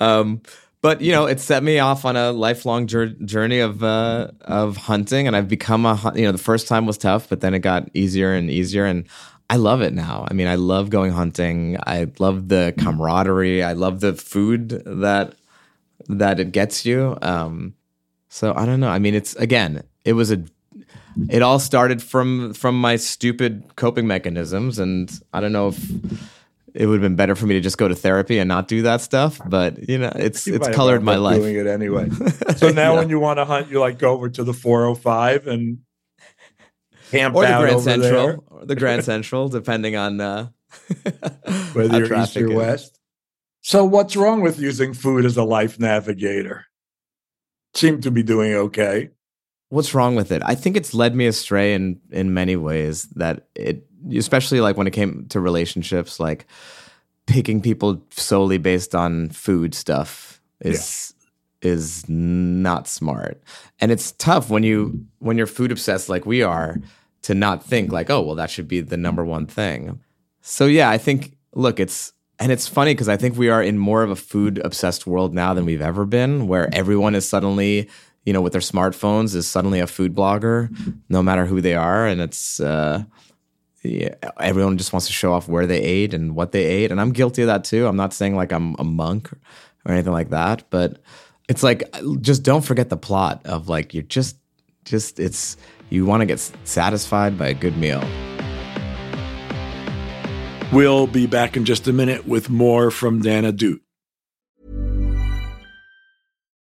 Um, 0.00 0.42
but 0.80 1.00
you 1.00 1.10
know, 1.12 1.26
it 1.26 1.40
set 1.40 1.62
me 1.62 1.78
off 1.80 2.04
on 2.04 2.16
a 2.16 2.30
lifelong 2.30 2.86
jour- 2.86 3.06
journey 3.24 3.58
of 3.58 3.82
uh, 3.82 4.28
of 4.42 4.76
hunting, 4.76 5.26
and 5.26 5.34
I've 5.34 5.48
become 5.48 5.84
a 5.86 6.12
you 6.14 6.22
know 6.22 6.30
the 6.32 6.38
first 6.38 6.68
time 6.68 6.86
was 6.86 6.96
tough, 6.98 7.28
but 7.28 7.40
then 7.40 7.52
it 7.54 7.60
got 7.60 7.88
easier 7.94 8.32
and 8.32 8.48
easier, 8.48 8.84
and 8.84 9.04
I 9.50 9.56
love 9.56 9.80
it 9.80 9.92
now. 9.94 10.26
I 10.30 10.34
mean, 10.34 10.46
I 10.46 10.56
love 10.56 10.90
going 10.90 11.12
hunting. 11.12 11.78
I 11.86 12.06
love 12.18 12.48
the 12.48 12.74
camaraderie. 12.78 13.62
I 13.62 13.72
love 13.72 14.00
the 14.00 14.14
food 14.14 14.68
that 14.84 15.34
that 16.08 16.38
it 16.40 16.52
gets 16.52 16.84
you. 16.84 17.16
Um, 17.22 17.74
so 18.28 18.52
I 18.54 18.66
don't 18.66 18.80
know. 18.80 18.88
I 18.88 18.98
mean, 18.98 19.14
it's 19.14 19.34
again, 19.36 19.82
it 20.04 20.12
was 20.12 20.30
a 20.30 20.44
it 21.28 21.42
all 21.42 21.58
started 21.58 22.02
from 22.02 22.52
from 22.54 22.80
my 22.80 22.96
stupid 22.96 23.64
coping 23.74 24.06
mechanisms 24.06 24.78
and 24.78 25.20
i 25.32 25.40
don't 25.40 25.50
know 25.50 25.66
if 25.68 25.90
it 26.74 26.86
would 26.86 26.92
have 26.94 27.02
been 27.02 27.16
better 27.16 27.34
for 27.34 27.44
me 27.46 27.54
to 27.54 27.60
just 27.60 27.76
go 27.76 27.88
to 27.88 27.94
therapy 27.96 28.38
and 28.38 28.46
not 28.46 28.68
do 28.68 28.82
that 28.82 29.00
stuff 29.00 29.40
but 29.46 29.88
you 29.88 29.98
know 29.98 30.12
it's 30.14 30.46
You 30.46 30.54
it's 30.54 30.68
colored 30.68 31.02
my 31.02 31.16
life 31.16 31.40
Doing 31.40 31.56
it 31.56 31.66
anyway. 31.66 32.08
So 32.58 32.68
now, 32.70 32.92
Yeah. 32.92 33.00
when 33.00 33.08
you 33.10 33.18
want 33.18 33.38
to 33.38 33.44
hunt, 33.44 33.68
you 33.68 33.80
like 33.80 33.98
go 33.98 34.12
over 34.12 34.28
to 34.28 34.44
the 34.44 34.52
405 34.52 35.48
and 35.48 35.78
camp 37.10 37.34
or 37.34 37.42
the 37.42 37.48
grand 37.48 37.80
central 37.80 38.26
there, 38.26 38.38
or 38.48 38.66
the 38.66 38.76
grand 38.76 39.04
central 39.04 39.48
depending 39.48 39.96
on 39.96 40.20
uh 40.20 40.48
whether 41.72 41.98
you're 41.98 42.20
east 42.20 42.36
or 42.36 42.50
is. 42.50 42.56
west. 42.56 43.00
So, 43.60 43.84
what's 43.84 44.16
wrong 44.16 44.40
with 44.40 44.58
using 44.58 44.94
food 44.94 45.24
as 45.24 45.36
a 45.36 45.44
life 45.44 45.78
navigator? 45.78 46.66
Seem 47.74 48.00
to 48.02 48.10
be 48.10 48.22
doing 48.22 48.54
okay. 48.54 49.10
what's 49.68 49.92
wrong 49.94 50.14
with 50.16 50.32
it 50.32 50.42
i 50.44 50.54
think 50.54 50.76
it's 50.76 50.94
led 50.94 51.14
me 51.14 51.26
astray 51.26 51.74
in 51.74 52.00
in 52.10 52.32
many 52.32 52.56
ways 52.56 53.02
that 53.16 53.48
it 53.54 53.86
especially 54.16 54.60
like 54.60 54.76
when 54.76 54.86
it 54.86 54.92
came 54.92 55.26
to 55.28 55.40
relationships 55.40 56.18
like 56.18 56.46
picking 57.26 57.60
people 57.60 58.02
solely 58.10 58.58
based 58.58 58.94
on 58.94 59.28
food 59.28 59.74
stuff 59.74 60.40
is 60.60 61.14
is 61.60 62.08
not 62.08 62.88
smart 62.88 63.42
and 63.80 63.92
it's 63.92 64.12
tough 64.12 64.48
when 64.48 64.62
you 64.62 65.04
when 65.18 65.36
you're 65.36 65.46
food 65.46 65.70
obsessed 65.70 66.08
like 66.08 66.24
we 66.24 66.42
are 66.42 66.80
to 67.22 67.34
not 67.34 67.64
think 67.64 67.92
like 67.92 68.10
oh 68.10 68.22
well 68.22 68.34
that 68.34 68.50
should 68.50 68.68
be 68.68 68.80
the 68.80 68.96
number 68.96 69.24
one 69.24 69.46
thing 69.46 70.00
so 70.40 70.66
yeah 70.66 70.90
i 70.90 70.98
think 70.98 71.36
look 71.54 71.80
it's 71.80 72.12
and 72.38 72.52
it's 72.52 72.68
funny 72.68 72.94
because 72.94 73.08
i 73.08 73.16
think 73.16 73.36
we 73.36 73.48
are 73.48 73.62
in 73.62 73.78
more 73.78 74.02
of 74.02 74.10
a 74.10 74.16
food 74.16 74.60
obsessed 74.64 75.06
world 75.06 75.34
now 75.34 75.54
than 75.54 75.64
we've 75.64 75.82
ever 75.82 76.04
been 76.04 76.46
where 76.46 76.68
everyone 76.72 77.14
is 77.14 77.28
suddenly 77.28 77.88
you 78.24 78.32
know 78.32 78.40
with 78.40 78.52
their 78.52 78.60
smartphones 78.60 79.34
is 79.34 79.46
suddenly 79.46 79.80
a 79.80 79.86
food 79.86 80.14
blogger 80.14 80.68
no 81.08 81.22
matter 81.22 81.46
who 81.46 81.60
they 81.60 81.74
are 81.74 82.06
and 82.06 82.20
it's 82.20 82.60
uh 82.60 83.02
yeah, 83.82 84.14
everyone 84.40 84.76
just 84.76 84.92
wants 84.92 85.06
to 85.06 85.12
show 85.12 85.32
off 85.32 85.48
where 85.48 85.66
they 85.66 85.80
ate 85.80 86.12
and 86.12 86.34
what 86.34 86.52
they 86.52 86.64
ate, 86.64 86.90
and 86.90 87.00
I'm 87.00 87.12
guilty 87.12 87.42
of 87.42 87.46
that 87.46 87.64
too. 87.64 87.86
I'm 87.86 87.96
not 87.96 88.12
saying 88.12 88.34
like 88.34 88.52
I'm 88.52 88.74
a 88.78 88.84
monk 88.84 89.30
or 89.32 89.92
anything 89.92 90.12
like 90.12 90.30
that, 90.30 90.64
but 90.70 90.98
it's 91.48 91.62
like 91.62 91.84
just 92.20 92.42
don't 92.42 92.64
forget 92.64 92.88
the 92.88 92.96
plot 92.96 93.40
of 93.46 93.68
like 93.68 93.94
you're 93.94 94.02
just 94.02 94.36
just 94.84 95.20
it's 95.20 95.56
you 95.90 96.04
want 96.04 96.20
to 96.20 96.26
get 96.26 96.38
satisfied 96.64 97.38
by 97.38 97.48
a 97.48 97.54
good 97.54 97.76
meal. 97.76 98.02
We'll 100.72 101.06
be 101.06 101.26
back 101.26 101.56
in 101.56 101.64
just 101.64 101.88
a 101.88 101.92
minute 101.92 102.28
with 102.28 102.50
more 102.50 102.90
from 102.90 103.20
Dan 103.20 103.44
Ahdoot. 103.44 103.80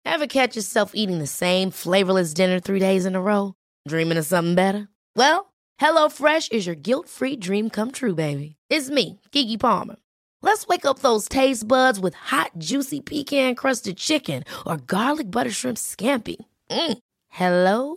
Ever 0.05 0.27
catch 0.27 0.57
yourself 0.57 0.93
eating 0.95 1.19
the 1.19 1.27
same 1.27 1.71
flavorless 1.71 2.35
dinner 2.35 2.61
three 2.61 2.79
days 2.79 3.07
in 3.07 3.15
a 3.15 3.21
row? 3.21 3.55
Dreaming 3.89 4.19
of 4.19 4.27
something 4.27 4.55
better? 4.55 4.89
Well, 5.15 5.53
HelloFresh 5.81 6.53
is 6.53 6.67
your 6.67 6.75
guilt-free 6.75 7.37
dream 7.37 7.71
come 7.71 7.91
true, 7.91 8.15
baby. 8.15 8.57
It's 8.71 8.89
me, 8.91 9.21
Keke 9.33 9.61
Palmer. 9.61 9.97
Let's 10.43 10.67
wake 10.67 10.87
up 10.87 11.01
those 11.01 11.29
taste 11.29 11.67
buds 11.67 11.99
with 11.99 12.15
hot, 12.15 12.53
juicy 12.59 13.01
pecan-crusted 13.01 13.97
chicken 13.97 14.45
or 14.67 14.77
garlic 14.77 15.31
butter 15.31 15.51
shrimp 15.51 15.77
scampi. 15.79 16.37
Mm. 16.71 16.99
Hello 17.29 17.97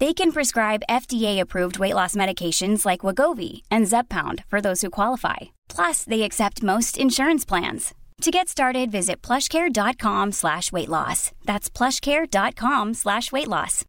They 0.00 0.14
can 0.14 0.32
prescribe 0.32 0.82
FDA-approved 0.88 1.78
weight 1.78 1.94
loss 1.94 2.14
medications 2.14 2.86
like 2.86 3.02
Wegovy 3.02 3.62
and 3.70 3.84
Zepbound 3.84 4.44
for 4.48 4.62
those 4.62 4.80
who 4.80 4.88
qualify. 4.88 5.36
Plus, 5.68 6.04
they 6.04 6.22
accept 6.22 6.62
most 6.62 6.96
insurance 6.96 7.44
plans. 7.44 7.92
To 8.22 8.30
get 8.30 8.48
started, 8.48 8.90
visit 8.90 9.20
plushcare.com 9.20 10.32
slash 10.32 10.72
weight 10.72 10.88
loss. 10.88 11.32
That's 11.44 11.68
plushcare.com 11.68 12.94
slash 12.94 13.30
weight 13.30 13.48
loss. 13.48 13.84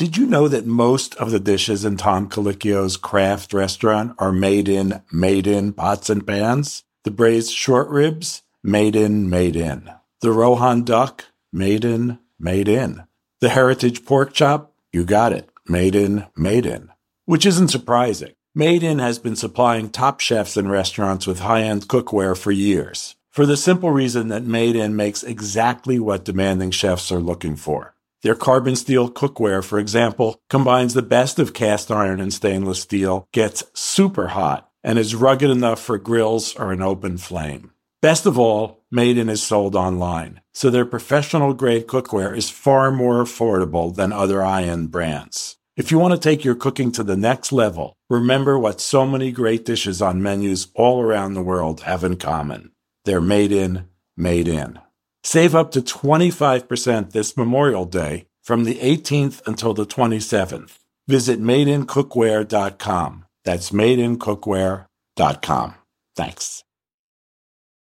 Did 0.00 0.16
you 0.16 0.24
know 0.24 0.48
that 0.48 0.64
most 0.64 1.14
of 1.16 1.30
the 1.30 1.38
dishes 1.38 1.84
in 1.84 1.98
Tom 1.98 2.30
Colicchio's 2.30 2.96
craft 2.96 3.52
restaurant 3.52 4.14
are 4.18 4.32
made 4.32 4.66
in, 4.66 5.02
made 5.12 5.46
in 5.46 5.74
pots 5.74 6.08
and 6.08 6.26
pans? 6.26 6.84
The 7.04 7.10
braised 7.10 7.52
short 7.52 7.86
ribs, 7.90 8.40
made 8.62 8.96
in, 8.96 9.28
made 9.28 9.56
in. 9.56 9.90
The 10.22 10.32
Rouen 10.32 10.84
duck, 10.84 11.26
made 11.52 11.84
in, 11.84 12.18
made 12.38 12.66
in. 12.66 13.02
The 13.40 13.50
heritage 13.50 14.06
pork 14.06 14.32
chop, 14.32 14.72
you 14.90 15.04
got 15.04 15.34
it, 15.34 15.50
made 15.68 15.94
in, 15.94 16.24
made 16.34 16.64
in. 16.64 16.88
Which 17.26 17.44
isn't 17.44 17.68
surprising. 17.68 18.32
Made 18.54 18.82
in 18.82 19.00
has 19.00 19.18
been 19.18 19.36
supplying 19.36 19.90
top 19.90 20.20
chefs 20.20 20.56
in 20.56 20.70
restaurants 20.70 21.26
with 21.26 21.40
high 21.40 21.64
end 21.64 21.88
cookware 21.88 22.38
for 22.38 22.52
years. 22.52 23.16
For 23.28 23.44
the 23.44 23.58
simple 23.58 23.90
reason 23.90 24.28
that 24.28 24.44
Made 24.44 24.76
in 24.76 24.96
makes 24.96 25.22
exactly 25.22 25.98
what 25.98 26.24
demanding 26.24 26.70
chefs 26.70 27.12
are 27.12 27.20
looking 27.20 27.54
for. 27.54 27.94
Their 28.22 28.34
carbon 28.34 28.76
steel 28.76 29.10
cookware, 29.10 29.64
for 29.64 29.78
example, 29.78 30.40
combines 30.48 30.94
the 30.94 31.02
best 31.02 31.38
of 31.38 31.54
cast 31.54 31.90
iron 31.90 32.20
and 32.20 32.32
stainless 32.32 32.80
steel, 32.80 33.26
gets 33.32 33.64
super 33.74 34.28
hot, 34.28 34.70
and 34.82 34.98
is 34.98 35.14
rugged 35.14 35.50
enough 35.50 35.80
for 35.80 35.98
grills 35.98 36.54
or 36.56 36.72
an 36.72 36.82
open 36.82 37.18
flame. 37.18 37.72
Best 38.02 38.26
of 38.26 38.38
all, 38.38 38.80
Made 38.92 39.18
in 39.18 39.28
is 39.28 39.40
sold 39.40 39.76
online, 39.76 40.40
so 40.52 40.68
their 40.68 40.84
professional 40.84 41.54
grade 41.54 41.86
cookware 41.86 42.36
is 42.36 42.50
far 42.50 42.90
more 42.90 43.22
affordable 43.22 43.94
than 43.94 44.12
other 44.12 44.42
end 44.42 44.90
brands. 44.90 45.58
If 45.76 45.92
you 45.92 45.98
want 46.00 46.12
to 46.12 46.18
take 46.18 46.44
your 46.44 46.56
cooking 46.56 46.90
to 46.92 47.04
the 47.04 47.16
next 47.16 47.52
level, 47.52 47.94
remember 48.08 48.58
what 48.58 48.80
so 48.80 49.06
many 49.06 49.30
great 49.30 49.64
dishes 49.64 50.02
on 50.02 50.20
menus 50.20 50.72
all 50.74 51.00
around 51.00 51.34
the 51.34 51.42
world 51.42 51.82
have 51.82 52.02
in 52.02 52.16
common. 52.16 52.72
They're 53.04 53.20
made 53.20 53.52
in, 53.52 53.86
made 54.16 54.48
in. 54.48 54.80
Save 55.22 55.54
up 55.54 55.70
to 55.72 55.82
25% 55.82 57.12
this 57.12 57.36
Memorial 57.36 57.84
Day 57.84 58.26
from 58.42 58.64
the 58.64 58.76
18th 58.76 59.46
until 59.46 59.74
the 59.74 59.86
27th. 59.86 60.78
Visit 61.06 61.40
madeincookware.com. 61.40 63.26
That's 63.44 63.70
madeincookware.com. 63.70 65.74
Thanks. 66.16 66.64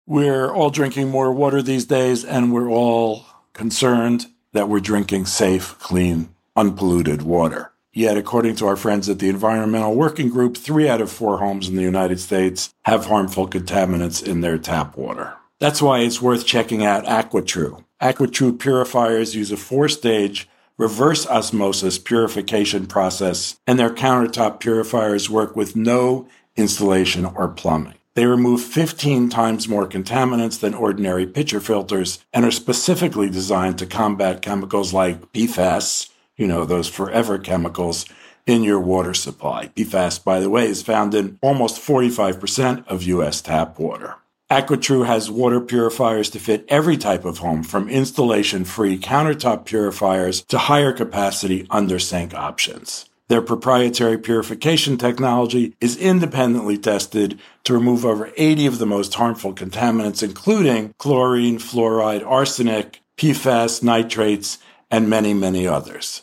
We're 0.07 0.53
all 0.53 0.71
drinking 0.71 1.11
more 1.11 1.33
water 1.33 1.63
these 1.63 1.87
days, 1.87 2.25
and 2.25 2.53
we're 2.53 2.69
all 2.69 3.25
concerned 3.53 4.27
that 4.53 4.69
we're 4.69 4.81
drinking 4.81 5.27
safe, 5.27 5.79
clean, 5.79 6.35
unpolluted 6.57 7.23
water. 7.23 7.73
Yet, 7.93 8.17
according 8.17 8.57
to 8.57 8.67
our 8.67 8.77
friends 8.77 9.09
at 9.09 9.19
the 9.19 9.29
Environmental 9.29 9.95
Working 9.95 10.29
Group, 10.29 10.57
three 10.57 10.89
out 10.89 11.01
of 11.01 11.11
four 11.11 11.39
homes 11.39 11.69
in 11.69 11.77
the 11.77 11.83
United 11.83 12.21
States 12.21 12.71
have 12.85 13.07
harmful 13.07 13.49
contaminants 13.49 14.27
in 14.27 14.41
their 14.41 14.59
tap 14.59 14.97
water. 14.97 15.37
That's 15.61 15.83
why 15.83 16.01
it's 16.01 16.23
worth 16.23 16.47
checking 16.47 16.85
out 16.85 17.05
AquaTrue. 17.05 17.85
AquaTrue 18.01 18.59
purifiers 18.59 19.37
use 19.37 19.53
a 19.53 19.59
four 19.59 19.89
stage 19.89 20.49
reverse 20.79 21.27
osmosis 21.27 21.99
purification 21.99 22.87
process, 22.87 23.61
and 23.67 23.79
their 23.79 23.91
countertop 23.91 24.59
purifiers 24.59 25.29
work 25.29 25.55
with 25.55 25.77
no 25.77 26.27
installation 26.57 27.27
or 27.27 27.49
plumbing. 27.49 27.93
They 28.15 28.25
remove 28.25 28.63
15 28.63 29.29
times 29.29 29.69
more 29.69 29.87
contaminants 29.87 30.59
than 30.59 30.73
ordinary 30.73 31.27
pitcher 31.27 31.61
filters 31.61 32.25
and 32.33 32.47
are 32.47 32.51
specifically 32.51 33.29
designed 33.29 33.79
to 33.79 33.87
combat 33.87 34.41
chemicals 34.41 34.95
like 34.95 35.33
PFAS, 35.33 36.09
you 36.37 36.47
know, 36.47 36.65
those 36.65 36.89
forever 36.89 37.39
chemicals 37.39 38.07
in 38.47 38.65
your 38.65 38.81
water 38.81 39.13
supply. 39.13 39.69
PFAS, 39.77 40.25
by 40.25 40.41
the 40.41 40.49
way, 40.49 40.67
is 40.67 40.83
found 40.83 41.15
in 41.15 41.39
almost 41.43 41.81
45% 41.81 42.87
of 42.89 43.03
U.S. 43.03 43.43
tap 43.43 43.79
water. 43.79 44.17
AquaTrue 44.51 45.07
has 45.07 45.31
water 45.31 45.61
purifiers 45.61 46.29
to 46.31 46.41
fit 46.41 46.65
every 46.67 46.97
type 46.97 47.25
of 47.25 47.39
home, 47.39 47.63
from 47.63 47.89
installation 47.89 48.65
free 48.65 48.99
countertop 48.99 49.65
purifiers 49.65 50.43
to 50.47 50.59
higher 50.59 50.93
capacity 50.93 51.69
under 51.71 52.01
sink 52.01 52.35
options. 52.35 53.09
Their 53.29 53.43
proprietary 53.43 54.19
purification 54.19 54.99
technology 54.99 55.77
is 55.81 55.97
independently 55.97 56.77
tested 56.79 57.39
to 57.63 57.75
remove 57.75 58.05
over 58.05 58.33
80 58.37 58.67
of 58.67 58.79
the 58.79 58.87
most 58.87 59.15
harmful 59.15 59.55
contaminants, 59.55 60.21
including 60.21 60.95
chlorine, 60.99 61.61
fluoride, 61.61 62.27
arsenic, 62.27 63.01
PFAS, 63.19 63.85
nitrates, 63.85 64.59
and 64.91 65.09
many, 65.09 65.33
many 65.33 65.69
others. 65.69 66.23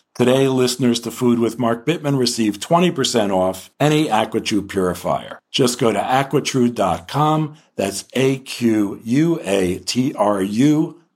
Today, 0.21 0.47
listeners 0.47 0.99
to 0.99 1.09
Food 1.09 1.39
with 1.39 1.57
Mark 1.57 1.83
Bittman 1.83 2.15
receive 2.15 2.59
20% 2.59 3.35
off 3.35 3.71
any 3.79 4.05
AquaTrue 4.05 4.69
purifier. 4.69 5.39
Just 5.49 5.79
go 5.79 5.91
to 5.91 5.97
aquatrue.com, 5.97 7.57
that's 7.75 8.05
A-Q-U-A-T-R-U 8.13 9.01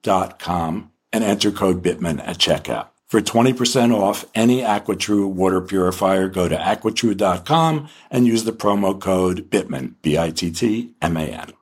dot 0.01 0.39
com, 0.39 0.91
and 1.13 1.23
enter 1.23 1.51
code 1.51 1.83
Bittman 1.83 2.19
at 2.27 2.39
checkout. 2.39 2.87
For 3.05 3.21
20% 3.21 3.93
off 3.95 4.25
any 4.33 4.61
AquaTrue 4.61 5.29
water 5.29 5.61
purifier, 5.61 6.27
go 6.27 6.49
to 6.49 6.57
aquatrue.com 6.57 7.87
and 8.09 8.25
use 8.25 8.43
the 8.43 8.53
promo 8.53 8.99
code 8.99 9.51
Bittman, 9.51 9.93
B-I-T-T-M-A-N. 10.01 11.53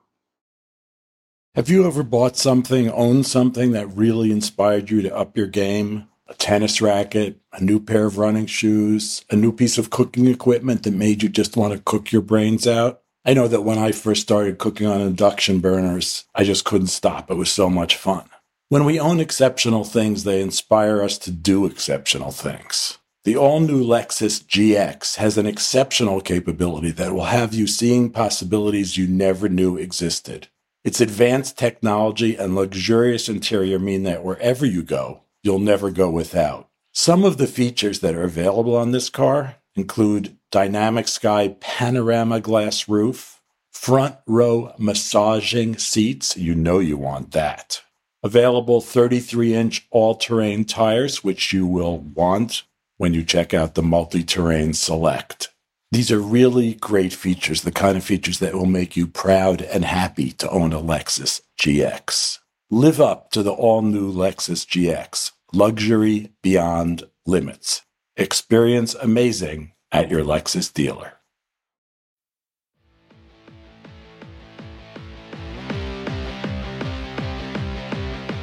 Have 1.54 1.68
you 1.68 1.86
ever 1.86 2.02
bought 2.02 2.38
something, 2.38 2.90
owned 2.90 3.26
something 3.26 3.72
that 3.72 3.94
really 3.94 4.30
inspired 4.30 4.88
you 4.88 5.02
to 5.02 5.14
up 5.14 5.36
your 5.36 5.46
game? 5.46 6.08
A 6.26 6.34
tennis 6.34 6.80
racket, 6.80 7.38
a 7.52 7.62
new 7.62 7.78
pair 7.80 8.06
of 8.06 8.18
running 8.18 8.46
shoes, 8.46 9.24
a 9.30 9.36
new 9.36 9.52
piece 9.52 9.78
of 9.78 9.90
cooking 9.90 10.26
equipment 10.26 10.82
that 10.82 10.94
made 10.94 11.22
you 11.22 11.28
just 11.28 11.56
want 11.56 11.72
to 11.72 11.78
cook 11.80 12.12
your 12.12 12.22
brains 12.22 12.66
out. 12.66 13.02
I 13.24 13.34
know 13.34 13.48
that 13.48 13.62
when 13.62 13.78
I 13.78 13.92
first 13.92 14.22
started 14.22 14.58
cooking 14.58 14.86
on 14.86 15.00
induction 15.00 15.60
burners, 15.60 16.24
I 16.34 16.44
just 16.44 16.64
couldn't 16.64 16.88
stop. 16.88 17.30
It 17.30 17.34
was 17.34 17.50
so 17.50 17.70
much 17.70 17.96
fun. 17.96 18.28
When 18.68 18.84
we 18.84 18.98
own 18.98 19.20
exceptional 19.20 19.84
things, 19.84 20.24
they 20.24 20.40
inspire 20.40 21.02
us 21.02 21.18
to 21.18 21.30
do 21.30 21.66
exceptional 21.66 22.32
things. 22.32 22.98
The 23.24 23.36
all 23.36 23.60
new 23.60 23.82
Lexus 23.82 24.44
GX 24.44 25.16
has 25.16 25.38
an 25.38 25.46
exceptional 25.46 26.20
capability 26.20 26.90
that 26.90 27.12
will 27.14 27.24
have 27.24 27.54
you 27.54 27.66
seeing 27.66 28.10
possibilities 28.10 28.98
you 28.98 29.06
never 29.06 29.48
knew 29.48 29.78
existed. 29.78 30.48
Its 30.84 31.00
advanced 31.00 31.56
technology 31.56 32.36
and 32.36 32.54
luxurious 32.54 33.30
interior 33.30 33.78
mean 33.78 34.02
that 34.02 34.22
wherever 34.22 34.66
you 34.66 34.82
go, 34.82 35.23
you'll 35.44 35.60
never 35.60 35.90
go 35.90 36.10
without. 36.10 36.68
Some 36.92 37.22
of 37.22 37.36
the 37.36 37.46
features 37.46 38.00
that 38.00 38.14
are 38.14 38.24
available 38.24 38.74
on 38.74 38.90
this 38.90 39.08
car 39.10 39.56
include 39.76 40.36
dynamic 40.50 41.06
sky 41.06 41.56
panorama 41.60 42.40
glass 42.40 42.88
roof, 42.88 43.40
front 43.70 44.16
row 44.26 44.72
massaging 44.78 45.76
seats. 45.76 46.36
You 46.36 46.54
know 46.54 46.78
you 46.78 46.96
want 46.96 47.32
that. 47.32 47.82
Available 48.22 48.80
33 48.80 49.54
inch 49.54 49.86
all 49.90 50.14
terrain 50.14 50.64
tires, 50.64 51.22
which 51.22 51.52
you 51.52 51.66
will 51.66 51.98
want 51.98 52.62
when 52.96 53.12
you 53.12 53.22
check 53.22 53.52
out 53.52 53.74
the 53.74 53.82
multi 53.82 54.22
terrain 54.22 54.72
select. 54.72 55.50
These 55.92 56.10
are 56.10 56.20
really 56.20 56.74
great 56.74 57.12
features, 57.12 57.62
the 57.62 57.70
kind 57.70 57.96
of 57.96 58.04
features 58.04 58.38
that 58.38 58.54
will 58.54 58.66
make 58.66 58.96
you 58.96 59.06
proud 59.06 59.62
and 59.62 59.84
happy 59.84 60.32
to 60.32 60.50
own 60.50 60.72
a 60.72 60.80
Lexus 60.80 61.42
GX. 61.60 62.38
Live 62.70 62.98
up 62.98 63.30
to 63.32 63.42
the 63.42 63.52
all 63.52 63.82
new 63.82 64.10
Lexus 64.10 64.64
GX. 64.64 65.32
Luxury 65.52 66.32
beyond 66.40 67.04
limits. 67.26 67.82
Experience 68.16 68.94
amazing 68.94 69.72
at 69.92 70.10
your 70.10 70.24
Lexus 70.24 70.72
dealer. 70.72 71.12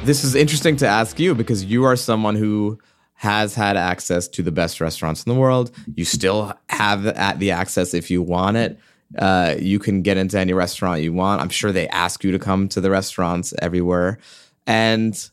This 0.04 0.22
is 0.22 0.36
interesting 0.36 0.76
to 0.76 0.86
ask 0.86 1.18
you 1.18 1.34
because 1.34 1.64
you 1.64 1.82
are 1.82 1.96
someone 1.96 2.36
who 2.36 2.78
has 3.14 3.56
had 3.56 3.76
access 3.76 4.28
to 4.28 4.42
the 4.44 4.52
best 4.52 4.80
restaurants 4.80 5.24
in 5.24 5.34
the 5.34 5.38
world. 5.38 5.72
You 5.96 6.04
still 6.04 6.52
have 6.68 7.02
the 7.40 7.50
access 7.50 7.92
if 7.92 8.08
you 8.08 8.22
want 8.22 8.56
it. 8.56 8.78
Uh, 9.18 9.56
you 9.58 9.78
can 9.78 10.02
get 10.02 10.16
into 10.16 10.38
any 10.38 10.52
restaurant 10.52 11.02
you 11.02 11.12
want. 11.12 11.40
I'm 11.40 11.48
sure 11.48 11.72
they 11.72 11.88
ask 11.88 12.24
you 12.24 12.32
to 12.32 12.38
come 12.38 12.68
to 12.70 12.80
the 12.80 12.90
restaurants 12.90 13.52
everywhere. 13.60 14.18
And 14.66 15.30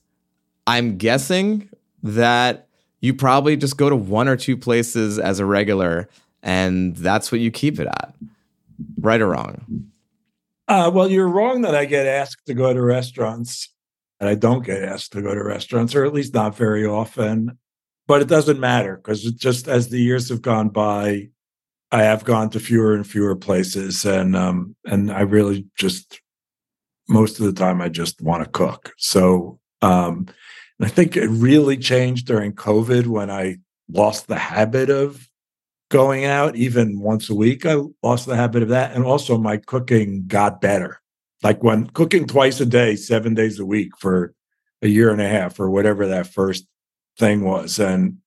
I'm 0.68 0.98
guessing 0.98 1.70
that 2.04 2.68
you 3.02 3.14
probably 3.14 3.56
just 3.56 3.78
go 3.78 3.90
to 3.90 3.96
one 3.96 4.28
or 4.28 4.36
two 4.36 4.58
places 4.58 5.18
as 5.18 5.40
a 5.40 5.46
regular 5.46 6.10
and 6.42 6.96
that's 6.96 7.32
what 7.32 7.42
you 7.42 7.52
keep 7.52 7.80
it 7.80 7.88
at. 7.88 8.14
Right 9.00 9.20
or 9.22 9.30
wrong? 9.30 9.90
Uh, 10.68 10.92
well, 10.94 11.10
you're 11.10 11.28
wrong 11.28 11.64
that 11.64 11.76
I 11.76 11.86
get 11.86 12.06
asked 12.06 12.46
to 12.46 12.54
go 12.54 12.74
to 12.74 12.82
restaurants 12.82 13.70
and 14.20 14.30
I 14.30 14.36
don't 14.36 14.66
get 14.66 14.84
asked 14.84 15.14
to 15.14 15.22
go 15.22 15.34
to 15.34 15.44
restaurants, 15.44 15.96
or 15.96 16.06
at 16.06 16.14
least 16.14 16.34
not 16.34 16.56
very 16.56 16.86
often. 16.86 17.58
But 18.08 18.22
it 18.22 18.28
doesn't 18.28 18.60
matter 18.60 18.98
because 18.98 19.24
just 19.24 19.68
as 19.68 19.90
the 19.90 20.00
years 20.00 20.30
have 20.30 20.42
gone 20.42 20.70
by, 20.70 21.30
I 21.92 22.04
have 22.04 22.24
gone 22.24 22.50
to 22.52 22.60
fewer 22.60 22.94
and 22.94 23.06
fewer 23.06 23.36
places, 23.36 24.06
and 24.06 24.36
um, 24.36 24.76
and 24.86 25.12
I 25.12 25.22
really 25.22 25.66
just 25.78 26.22
most 27.08 27.40
of 27.40 27.46
the 27.46 27.54
time 27.54 27.82
I 27.82 27.90
just 27.90 28.22
want 28.22 28.44
to 28.44 28.50
cook. 28.50 28.94
So 28.98 29.60
um, 29.82 30.28
I 30.80 30.88
think 30.88 31.18
it 31.18 31.28
really 31.28 31.78
changed 31.78 32.28
during 32.28 32.54
COVID 32.54 33.08
when 33.08 33.32
I 33.32 33.58
lost 33.92 34.28
the 34.28 34.38
habit 34.38 34.90
of 34.90 35.28
going 35.90 36.26
out 36.26 36.56
even 36.56 37.00
once 37.00 37.30
a 37.30 37.36
week. 37.36 37.66
I 37.66 37.78
lost 38.04 38.28
the 38.28 38.36
habit 38.36 38.62
of 38.62 38.70
that, 38.70 38.96
and 38.96 39.04
also 39.04 39.38
my 39.38 39.58
cooking 39.58 40.26
got 40.28 40.62
better 40.62 41.02
like 41.44 41.64
when 41.64 41.88
cooking 41.88 42.28
twice 42.28 42.60
a 42.60 42.66
day, 42.66 42.96
seven 42.96 43.34
days 43.34 43.60
a 43.60 43.66
week 43.66 43.98
for 43.98 44.34
a 44.82 44.88
year 44.88 45.12
and 45.12 45.22
a 45.22 45.28
half 45.28 45.60
or 45.60 45.70
whatever 45.70 46.08
that 46.08 46.28
first 46.28 46.66
thing 47.18 47.44
was. 47.44 47.80
And 47.80 48.18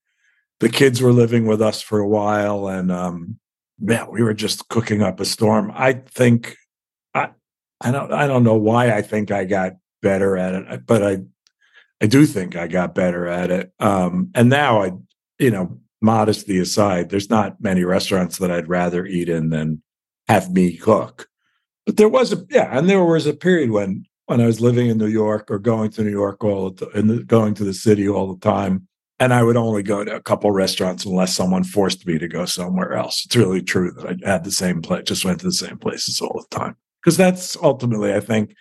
the 0.59 0.69
kids 0.69 1.01
were 1.01 1.13
living 1.13 1.45
with 1.45 1.61
us 1.61 1.81
for 1.81 1.99
a 1.99 2.07
while 2.07 2.67
and 2.67 2.91
um 2.91 3.39
man, 3.79 4.07
we 4.11 4.23
were 4.23 4.33
just 4.33 4.67
cooking 4.69 5.01
up 5.01 5.19
a 5.19 5.25
storm. 5.25 5.71
I 5.73 5.93
think 5.93 6.55
I 7.13 7.29
I 7.81 7.91
don't 7.91 8.11
I 8.11 8.27
don't 8.27 8.43
know 8.43 8.55
why 8.55 8.91
I 8.91 9.01
think 9.01 9.31
I 9.31 9.45
got 9.45 9.73
better 10.01 10.37
at 10.37 10.55
it, 10.55 10.85
but 10.85 11.03
I 11.03 11.19
I 12.01 12.07
do 12.07 12.25
think 12.25 12.55
I 12.55 12.67
got 12.67 12.95
better 12.95 13.27
at 13.27 13.51
it. 13.51 13.71
Um 13.79 14.31
and 14.35 14.49
now 14.49 14.81
I 14.83 14.91
you 15.39 15.51
know, 15.51 15.79
modesty 16.01 16.59
aside, 16.59 17.09
there's 17.09 17.29
not 17.29 17.61
many 17.61 17.83
restaurants 17.83 18.37
that 18.37 18.51
I'd 18.51 18.69
rather 18.69 19.05
eat 19.05 19.29
in 19.29 19.49
than 19.49 19.81
have 20.27 20.51
me 20.51 20.77
cook. 20.77 21.27
But 21.85 21.97
there 21.97 22.09
was 22.09 22.31
a 22.31 22.45
yeah, 22.49 22.77
and 22.77 22.89
there 22.89 23.03
was 23.03 23.25
a 23.25 23.33
period 23.33 23.71
when 23.71 24.05
when 24.25 24.39
I 24.39 24.45
was 24.45 24.61
living 24.61 24.87
in 24.87 24.97
New 24.97 25.07
York 25.07 25.51
or 25.51 25.59
going 25.59 25.91
to 25.91 26.03
New 26.03 26.11
York 26.11 26.43
all 26.43 26.71
the 26.71 26.87
and 26.89 27.27
going 27.27 27.53
to 27.55 27.63
the 27.63 27.73
city 27.73 28.07
all 28.07 28.33
the 28.33 28.39
time, 28.39 28.87
and 29.19 29.33
I 29.33 29.43
would 29.43 29.57
only 29.57 29.83
go 29.83 30.03
to 30.03 30.15
a 30.15 30.21
couple 30.21 30.51
restaurants 30.51 31.05
unless 31.05 31.35
someone 31.35 31.63
forced 31.63 32.05
me 32.05 32.17
to 32.17 32.27
go 32.27 32.45
somewhere 32.45 32.93
else. 32.93 33.25
It's 33.25 33.35
really 33.35 33.61
true 33.61 33.91
that 33.91 34.17
I 34.25 34.29
had 34.29 34.43
the 34.43 34.51
same 34.51 34.81
place, 34.81 35.03
just 35.05 35.25
went 35.25 35.39
to 35.39 35.45
the 35.45 35.53
same 35.53 35.77
places 35.77 36.19
all 36.19 36.45
the 36.49 36.57
time 36.57 36.75
because 37.01 37.17
that's 37.17 37.55
ultimately, 37.57 38.13
I 38.13 38.19
think. 38.19 38.55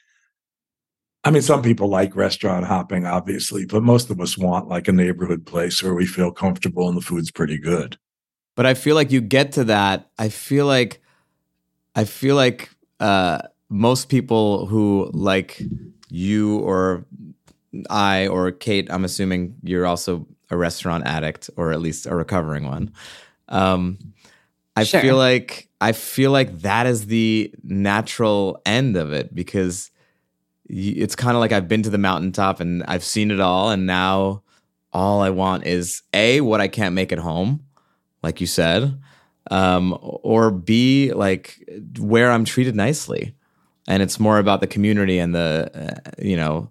I 1.24 1.30
mean, 1.30 1.42
some 1.42 1.62
people 1.62 1.86
like 1.88 2.16
restaurant 2.16 2.66
hopping, 2.66 3.06
obviously, 3.06 3.64
but 3.64 3.84
most 3.84 4.10
of 4.10 4.20
us 4.20 4.36
want 4.36 4.68
like 4.68 4.88
a 4.88 4.92
neighborhood 4.92 5.46
place 5.46 5.80
where 5.80 5.94
we 5.94 6.04
feel 6.04 6.32
comfortable 6.32 6.88
and 6.88 6.96
the 6.96 7.00
food's 7.00 7.30
pretty 7.30 7.58
good. 7.58 7.96
But 8.56 8.66
I 8.66 8.74
feel 8.74 8.96
like 8.96 9.12
you 9.12 9.20
get 9.20 9.52
to 9.52 9.64
that. 9.64 10.10
I 10.18 10.28
feel 10.28 10.66
like, 10.66 11.00
I 11.94 12.04
feel 12.04 12.34
like 12.34 12.70
uh, 12.98 13.38
most 13.68 14.08
people 14.08 14.66
who 14.66 15.10
like 15.14 15.62
you 16.08 16.58
or 16.58 17.06
I 17.88 18.26
or 18.26 18.50
Kate, 18.50 18.90
I'm 18.90 19.04
assuming 19.04 19.54
you're 19.62 19.86
also 19.86 20.26
a 20.52 20.56
restaurant 20.56 21.04
addict 21.06 21.50
or 21.56 21.72
at 21.72 21.80
least 21.80 22.06
a 22.06 22.14
recovering 22.14 22.66
one. 22.66 22.92
Um, 23.48 23.98
I 24.76 24.84
sure. 24.84 25.00
feel 25.00 25.16
like 25.16 25.68
I 25.80 25.92
feel 25.92 26.30
like 26.30 26.60
that 26.60 26.86
is 26.86 27.06
the 27.06 27.52
natural 27.64 28.60
end 28.64 28.96
of 28.96 29.12
it 29.12 29.34
because 29.34 29.90
it's 30.66 31.16
kind 31.16 31.36
of 31.36 31.40
like 31.40 31.52
I've 31.52 31.68
been 31.68 31.82
to 31.82 31.90
the 31.90 31.98
mountaintop 31.98 32.60
and 32.60 32.82
I've 32.84 33.04
seen 33.04 33.30
it 33.30 33.40
all, 33.40 33.70
and 33.70 33.86
now 33.86 34.42
all 34.92 35.20
I 35.20 35.30
want 35.30 35.66
is 35.66 36.02
a 36.12 36.40
what 36.40 36.60
I 36.60 36.68
can't 36.68 36.94
make 36.94 37.12
at 37.12 37.18
home, 37.18 37.64
like 38.22 38.40
you 38.40 38.46
said, 38.46 38.98
um, 39.50 39.98
or 40.00 40.50
B, 40.50 41.12
like 41.12 41.68
where 41.98 42.30
I'm 42.30 42.44
treated 42.44 42.76
nicely. 42.76 43.34
And 43.88 44.02
it's 44.02 44.20
more 44.20 44.38
about 44.38 44.60
the 44.60 44.66
community 44.68 45.18
and 45.18 45.34
the, 45.34 45.70
uh, 45.74 46.10
you 46.22 46.36
know, 46.36 46.70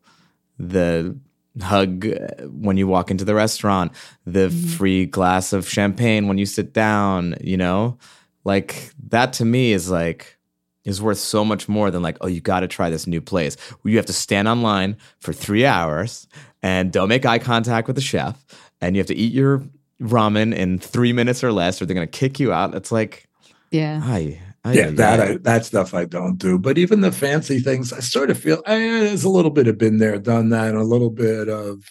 the 0.57 1.17
hug 1.59 2.07
uh, 2.07 2.45
when 2.47 2.77
you 2.77 2.87
walk 2.87 3.11
into 3.11 3.25
the 3.25 3.35
restaurant, 3.35 3.91
the 4.25 4.49
free 4.49 5.05
glass 5.05 5.53
of 5.53 5.67
champagne 5.67 6.27
when 6.27 6.37
you 6.37 6.45
sit 6.45 6.73
down, 6.73 7.35
you 7.41 7.57
know? 7.57 7.97
Like 8.43 8.91
that 9.09 9.33
to 9.33 9.45
me 9.45 9.73
is 9.73 9.89
like 9.89 10.37
is 10.83 11.01
worth 11.01 11.19
so 11.19 11.45
much 11.45 11.69
more 11.69 11.91
than 11.91 12.01
like, 12.01 12.17
oh, 12.21 12.27
you 12.27 12.41
got 12.41 12.61
to 12.61 12.67
try 12.67 12.89
this 12.89 13.05
new 13.05 13.21
place. 13.21 13.55
You 13.83 13.97
have 13.97 14.07
to 14.07 14.13
stand 14.13 14.47
online 14.47 14.97
for 15.19 15.31
3 15.31 15.63
hours 15.65 16.27
and 16.63 16.91
don't 16.91 17.07
make 17.09 17.25
eye 17.25 17.37
contact 17.37 17.85
with 17.85 17.95
the 17.95 18.01
chef 18.01 18.43
and 18.79 18.95
you 18.95 18.99
have 18.99 19.07
to 19.07 19.15
eat 19.15 19.31
your 19.31 19.63
ramen 20.01 20.55
in 20.55 20.79
3 20.79 21.13
minutes 21.13 21.43
or 21.43 21.51
less 21.51 21.81
or 21.81 21.85
they're 21.85 21.93
going 21.95 22.07
to 22.07 22.19
kick 22.19 22.39
you 22.39 22.51
out. 22.51 22.73
It's 22.73 22.91
like 22.91 23.27
Yeah. 23.69 24.01
I 24.03 24.41
yeah, 24.69 24.91
that 24.91 25.19
I, 25.19 25.37
that 25.37 25.65
stuff 25.65 25.93
I 25.93 26.05
don't 26.05 26.37
do. 26.37 26.59
But 26.59 26.77
even 26.77 27.01
the 27.01 27.11
fancy 27.11 27.59
things, 27.59 27.91
I 27.91 27.99
sort 27.99 28.29
of 28.29 28.37
feel 28.37 28.61
eh, 28.65 28.99
there's 29.01 29.23
a 29.23 29.29
little 29.29 29.51
bit 29.51 29.67
of 29.67 29.77
been 29.77 29.97
there, 29.97 30.19
done 30.19 30.49
that, 30.49 30.69
and 30.69 30.77
a 30.77 30.83
little 30.83 31.09
bit 31.09 31.49
of 31.49 31.83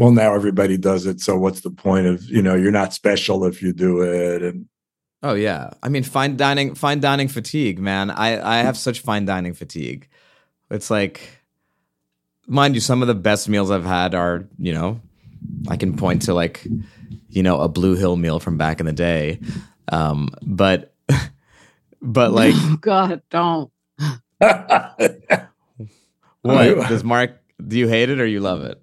well, 0.00 0.12
now 0.12 0.34
everybody 0.34 0.78
does 0.78 1.04
it. 1.04 1.20
So 1.20 1.36
what's 1.36 1.60
the 1.60 1.70
point 1.70 2.06
of 2.06 2.24
you 2.24 2.40
know 2.40 2.54
you're 2.54 2.70
not 2.70 2.94
special 2.94 3.44
if 3.44 3.62
you 3.62 3.72
do 3.72 4.00
it? 4.00 4.42
And 4.42 4.66
Oh 5.22 5.34
yeah. 5.34 5.70
I 5.82 5.90
mean 5.90 6.02
fine 6.02 6.36
dining 6.36 6.74
fine 6.74 7.00
dining 7.00 7.28
fatigue, 7.28 7.78
man. 7.78 8.10
I 8.10 8.60
I 8.60 8.62
have 8.62 8.78
such 8.78 9.00
fine 9.00 9.26
dining 9.26 9.52
fatigue. 9.52 10.08
It's 10.70 10.90
like 10.90 11.42
mind 12.46 12.74
you 12.74 12.80
some 12.80 13.02
of 13.02 13.08
the 13.08 13.14
best 13.14 13.48
meals 13.48 13.70
I've 13.70 13.84
had 13.84 14.14
are, 14.14 14.48
you 14.58 14.72
know, 14.72 15.00
I 15.68 15.76
can 15.76 15.96
point 15.96 16.22
to 16.22 16.34
like 16.34 16.66
you 17.28 17.42
know, 17.42 17.60
a 17.60 17.68
Blue 17.68 17.94
Hill 17.94 18.16
meal 18.16 18.40
from 18.40 18.56
back 18.56 18.80
in 18.80 18.86
the 18.86 18.92
day. 18.92 19.40
Um 19.88 20.30
but 20.40 20.94
but 22.02 22.32
like 22.32 22.54
Oh 22.56 22.76
God, 22.80 23.22
don't. 23.30 23.70
what 26.42 26.88
does 26.88 27.04
Mark 27.04 27.40
do 27.66 27.78
you 27.78 27.88
hate 27.88 28.10
it 28.10 28.20
or 28.20 28.26
you 28.26 28.40
love 28.40 28.62
it? 28.62 28.82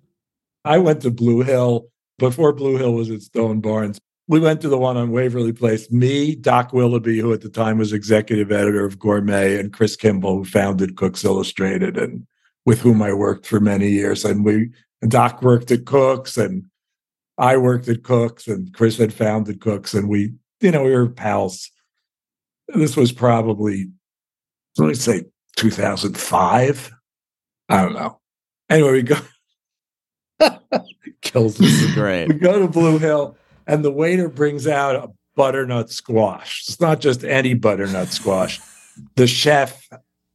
I 0.64 0.78
went 0.78 1.02
to 1.02 1.12
Blue 1.12 1.42
Hill 1.42 1.88
before 2.20 2.54
Blue 2.54 2.78
Hill 2.78 2.94
was 2.94 3.10
at 3.10 3.22
Stone 3.22 3.62
Barns. 3.62 4.00
We 4.28 4.40
went 4.40 4.60
to 4.62 4.70
the 4.70 4.78
one 4.78 4.98
on 4.98 5.12
Waverly 5.12 5.54
Place. 5.54 5.90
Me, 5.90 6.36
Doc 6.36 6.74
Willoughby, 6.74 7.20
who 7.20 7.32
at 7.32 7.42
the 7.42 7.50
time 7.50 7.78
was 7.78 7.94
executive 7.94 8.52
editor 8.52 8.86
of 8.86 9.00
Gourmet, 9.00 9.58
and 9.58 9.72
Chris 9.72 9.96
Kimball, 9.96 10.40
who 10.40 10.46
founded 10.46 10.98
Cooks 10.98 11.24
Illustrated, 11.24 11.98
and 11.98 12.28
with 12.66 12.82
whom 12.82 13.02
I 13.02 13.14
worked 13.14 13.46
for 13.46 13.62
many 13.62 13.88
years. 13.88 14.26
And 14.26 14.44
we, 14.44 14.70
and 15.02 15.10
Doc 15.10 15.42
worked 15.42 15.72
at 15.72 15.86
Cooks, 15.86 16.38
and 16.38 16.66
I 17.38 17.56
worked 17.56 17.88
at 17.88 18.04
Cooks, 18.04 18.48
and 18.48 18.74
Chris 18.74 18.98
had 18.98 19.14
founded 19.14 19.62
Cooks, 19.62 19.94
and 19.94 20.10
we, 20.10 20.34
you 20.60 20.72
know, 20.72 20.84
we 20.84 20.92
were 20.92 21.08
pals. 21.08 21.72
This 22.70 22.96
was 22.98 23.12
probably, 23.12 23.90
let 24.78 24.88
me 24.88 24.94
say, 24.94 25.24
2005. 25.56 26.92
I 27.70 27.82
don't 27.82 27.94
know. 27.94 28.20
Anyway, 28.70 28.92
we 28.92 29.02
go. 29.04 29.18
Kills 31.22 31.60
is 31.60 31.94
great. 31.94 32.28
We 32.28 32.36
go 32.36 32.60
to 32.60 32.68
Blue 32.68 32.98
Hill, 33.00 33.38
and 33.66 33.84
the 33.84 33.92
waiter 33.92 34.30
brings 34.30 34.68
out 34.68 34.96
a 34.96 35.10
butternut 35.36 35.90
squash. 35.90 36.64
It's 36.68 36.80
not 36.80 37.00
just 37.02 37.24
any 37.24 37.54
butternut 37.54 38.10
squash. 38.10 38.60
The 39.16 39.28
chef 39.28 39.88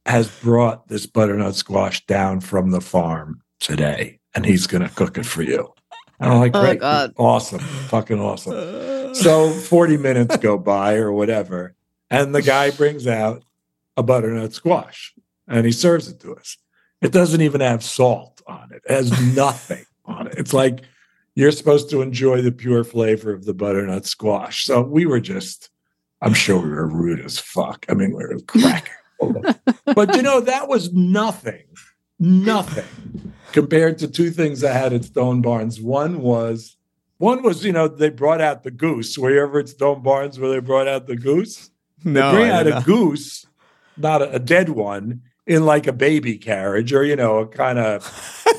has 0.05 0.29
brought 0.41 0.87
this 0.87 1.05
butternut 1.05 1.55
squash 1.55 2.05
down 2.05 2.41
from 2.41 2.71
the 2.71 2.81
farm 2.81 3.41
today, 3.59 4.19
and 4.35 4.45
he's 4.45 4.67
going 4.67 4.83
to 4.87 4.93
cook 4.93 5.17
it 5.17 5.25
for 5.25 5.41
you. 5.43 5.73
And 6.19 6.31
I'm 6.33 6.39
like, 6.39 6.55
Oh, 6.55 6.61
great, 6.61 6.79
God. 6.79 7.13
awesome, 7.17 7.59
fucking 7.59 8.19
awesome. 8.19 8.91
So 9.13 9.51
40 9.51 9.97
minutes 9.97 10.37
go 10.37 10.57
by 10.57 10.95
or 10.95 11.11
whatever, 11.11 11.75
and 12.13 12.35
the 12.35 12.43
guy 12.43 12.69
brings 12.69 13.07
out 13.07 13.43
a 13.97 14.03
butternut 14.03 14.53
squash 14.53 15.13
and 15.47 15.65
he 15.65 15.71
serves 15.71 16.07
it 16.07 16.19
to 16.21 16.35
us. 16.35 16.57
It 17.01 17.11
doesn't 17.11 17.41
even 17.41 17.59
have 17.59 17.83
salt 17.83 18.41
on 18.45 18.69
it. 18.71 18.83
It 18.85 18.93
has 18.93 19.35
nothing 19.35 19.83
on 20.05 20.27
it. 20.27 20.35
It's 20.37 20.53
like 20.53 20.81
you're 21.33 21.51
supposed 21.51 21.89
to 21.89 22.03
enjoy 22.03 22.43
the 22.43 22.51
pure 22.51 22.83
flavor 22.83 23.33
of 23.33 23.45
the 23.45 23.53
butternut 23.55 24.05
squash. 24.05 24.65
So 24.65 24.81
we 24.81 25.07
were 25.07 25.19
just, 25.19 25.69
I'm 26.21 26.35
sure 26.35 26.59
we 26.59 26.69
were 26.69 26.87
rude 26.87 27.19
as 27.19 27.39
fuck. 27.39 27.85
I 27.89 27.95
mean, 27.95 28.15
we 28.15 28.23
were 28.23 28.39
cracking. 28.41 28.93
but 29.95 30.15
you 30.15 30.21
know, 30.21 30.39
that 30.41 30.67
was 30.67 30.93
nothing, 30.93 31.63
nothing 32.19 33.33
compared 33.53 33.97
to 33.99 34.07
two 34.07 34.29
things 34.29 34.63
I 34.63 34.73
had 34.73 34.93
at 34.93 35.05
Stone 35.05 35.41
Barns. 35.41 35.81
One 35.81 36.21
was, 36.21 36.77
one 37.17 37.41
was, 37.41 37.65
you 37.65 37.71
know, 37.71 37.87
they 37.87 38.09
brought 38.09 38.41
out 38.41 38.63
the 38.63 38.71
goose. 38.71 39.17
Were 39.17 39.31
you 39.31 39.41
ever 39.41 39.59
at 39.59 39.69
Stone 39.69 40.03
Barns 40.03 40.37
where 40.37 40.51
they 40.51 40.59
brought 40.59 40.87
out 40.87 41.07
the 41.07 41.15
goose? 41.15 41.71
No. 42.03 42.31
they 42.31 42.37
bring 42.37 42.51
I 42.51 42.59
out 42.59 42.67
a 42.67 42.83
goose, 42.85 43.45
not 43.97 44.21
a, 44.21 44.35
a 44.35 44.39
dead 44.39 44.69
one, 44.69 45.21
in 45.45 45.65
like 45.65 45.87
a 45.87 45.93
baby 45.93 46.37
carriage 46.37 46.93
or 46.93 47.03
you 47.03 47.15
know, 47.15 47.39
a 47.39 47.47
kind 47.47 47.79
of 47.79 48.05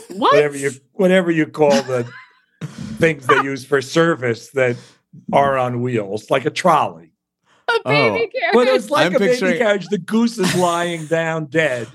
What? 0.10 0.34
whatever 0.34 0.56
you 0.56 0.70
whatever 0.92 1.30
you 1.30 1.46
call 1.46 1.70
the 1.82 2.10
things 2.98 3.26
they 3.26 3.42
use 3.42 3.64
for 3.64 3.82
service 3.82 4.50
that 4.50 4.76
are 5.32 5.58
on 5.58 5.80
wheels, 5.80 6.30
like 6.30 6.44
a 6.44 6.50
trolley. 6.50 7.12
a 7.68 7.72
oh. 7.84 7.90
baby 7.90 8.32
Oh. 8.46 8.50
But 8.52 8.68
it's 8.68 8.90
like 8.90 9.06
I'm 9.06 9.16
a 9.16 9.18
baby 9.18 9.58
carriage. 9.58 9.88
The 9.88 9.98
goose 9.98 10.38
is 10.38 10.54
lying 10.54 11.06
down 11.06 11.46
dead, 11.46 11.88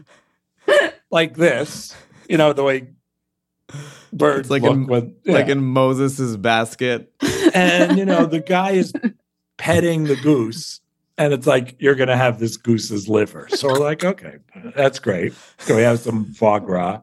like 1.11 1.35
this. 1.35 1.95
You 2.27 2.37
know 2.37 2.53
the 2.53 2.63
way 2.63 2.89
birds 4.11 4.41
It's 4.41 4.49
like 4.49 4.63
look 4.63 4.73
in- 4.73 4.87
when, 4.87 5.15
like 5.25 5.47
in 5.47 5.63
Moses's 5.63 6.37
basket. 6.37 7.13
and 7.53 7.97
you 7.97 8.05
know 8.05 8.25
the 8.25 8.39
guy 8.47 8.71
is 8.71 8.93
petting 9.57 10.05
the 10.05 10.15
goose 10.15 10.81
and 11.19 11.33
it's 11.33 11.45
like 11.45 11.75
you're 11.79 11.93
gonna 11.95 12.17
have 12.17 12.39
this 12.39 12.57
goose's 12.57 13.07
liver. 13.07 13.47
So 13.49 13.67
we're 13.67 13.77
like 13.79 14.03
okay 14.03 14.39
that's 14.75 14.97
great. 14.97 15.33
Can 15.59 15.75
we 15.75 15.83
have 15.83 15.99
some 15.99 16.33
foie 16.33 16.57
gras. 16.59 17.01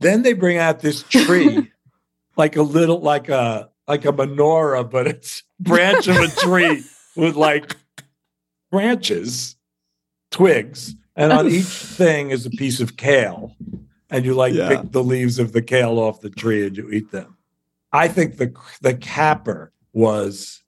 Then 0.00 0.22
they 0.22 0.32
bring 0.32 0.58
out 0.58 0.80
this 0.80 1.02
tree 1.04 1.70
like 2.36 2.56
a 2.56 2.62
little 2.62 3.00
like 3.00 3.28
a 3.28 3.70
like 3.86 4.04
a 4.04 4.12
menorah 4.12 4.90
but 4.90 5.06
it's 5.06 5.42
branch 5.60 6.08
of 6.08 6.16
a 6.16 6.28
tree 6.28 6.82
with 7.14 7.36
like 7.36 7.76
branches 8.70 9.56
twigs 10.30 10.94
and 11.14 11.32
on 11.32 11.46
each 11.48 11.64
thing 11.64 12.30
is 12.30 12.44
a 12.44 12.50
piece 12.50 12.80
of 12.80 12.96
kale. 12.96 13.56
And 14.10 14.24
you 14.24 14.34
like 14.34 14.52
Yeah. 14.54 14.68
pick 14.68 14.92
the 14.92 15.02
leaves 15.02 15.38
of 15.38 15.52
the 15.52 15.62
kale 15.62 15.98
off 15.98 16.20
the 16.20 16.30
tree 16.30 16.66
and 16.66 16.76
you 16.76 16.90
eat 16.90 17.10
them. 17.10 17.36
I 17.92 18.08
think 18.08 18.36
the 18.36 18.52
the 18.82 18.94
capper 18.94 19.72
was 19.92 20.62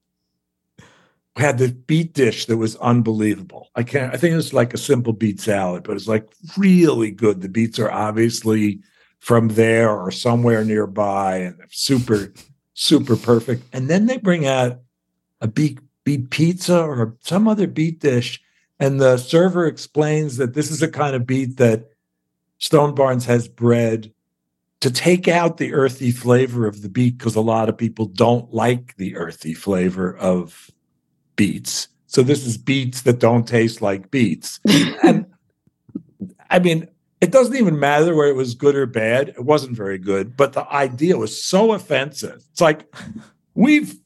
had 1.38 1.58
the 1.58 1.72
beet 1.72 2.14
dish 2.14 2.46
that 2.46 2.56
was 2.56 2.76
unbelievable. 2.76 3.68
I 3.74 3.82
can't. 3.82 4.12
I 4.12 4.16
think 4.16 4.32
it 4.32 4.36
was 4.36 4.52
like 4.52 4.74
a 4.74 4.78
simple 4.78 5.12
beet 5.12 5.40
salad, 5.40 5.84
but 5.84 5.96
it's 5.96 6.08
like 6.08 6.28
really 6.56 7.10
good. 7.10 7.40
The 7.40 7.48
beets 7.48 7.78
are 7.78 7.90
obviously 7.90 8.80
from 9.20 9.48
there 9.48 9.90
or 9.90 10.10
somewhere 10.10 10.64
nearby, 10.64 11.36
and 11.38 11.60
super 11.70 12.32
super 12.74 13.16
perfect. 13.16 13.64
And 13.72 13.88
then 13.88 14.06
they 14.06 14.18
bring 14.18 14.46
out 14.46 14.80
a 15.40 15.48
beet 15.48 15.78
beet 16.04 16.30
pizza 16.30 16.80
or 16.80 17.16
some 17.20 17.48
other 17.48 17.66
beet 17.66 18.00
dish, 18.00 18.40
and 18.80 19.00
the 19.00 19.16
server 19.16 19.66
explains 19.66 20.36
that 20.36 20.54
this 20.54 20.70
is 20.70 20.82
a 20.82 20.90
kind 20.90 21.14
of 21.14 21.26
beet 21.26 21.56
that 21.58 21.90
Stone 22.58 22.94
Barns 22.94 23.24
has 23.26 23.48
bred 23.48 24.12
to 24.80 24.90
take 24.90 25.26
out 25.26 25.56
the 25.56 25.74
earthy 25.74 26.10
flavor 26.10 26.66
of 26.66 26.82
the 26.82 26.88
beet 26.88 27.18
because 27.18 27.34
a 27.34 27.40
lot 27.40 27.68
of 27.68 27.76
people 27.76 28.06
don't 28.06 28.52
like 28.52 28.96
the 28.96 29.16
earthy 29.16 29.54
flavor 29.54 30.16
of 30.16 30.70
beets. 31.38 31.88
So 32.06 32.22
this 32.22 32.44
is 32.44 32.58
beets 32.58 33.02
that 33.02 33.18
don't 33.18 33.48
taste 33.48 33.80
like 33.80 34.10
beets. 34.10 34.60
and 35.02 35.24
I 36.50 36.58
mean, 36.58 36.88
it 37.20 37.32
doesn't 37.32 37.56
even 37.56 37.78
matter 37.80 38.14
where 38.14 38.28
it 38.28 38.36
was 38.36 38.54
good 38.54 38.76
or 38.76 38.86
bad. 38.86 39.30
It 39.30 39.44
wasn't 39.44 39.76
very 39.76 39.98
good, 39.98 40.36
but 40.36 40.52
the 40.52 40.70
idea 40.72 41.16
was 41.16 41.42
so 41.42 41.72
offensive. 41.72 42.42
It's 42.52 42.60
like 42.60 42.94
we've 43.54 43.96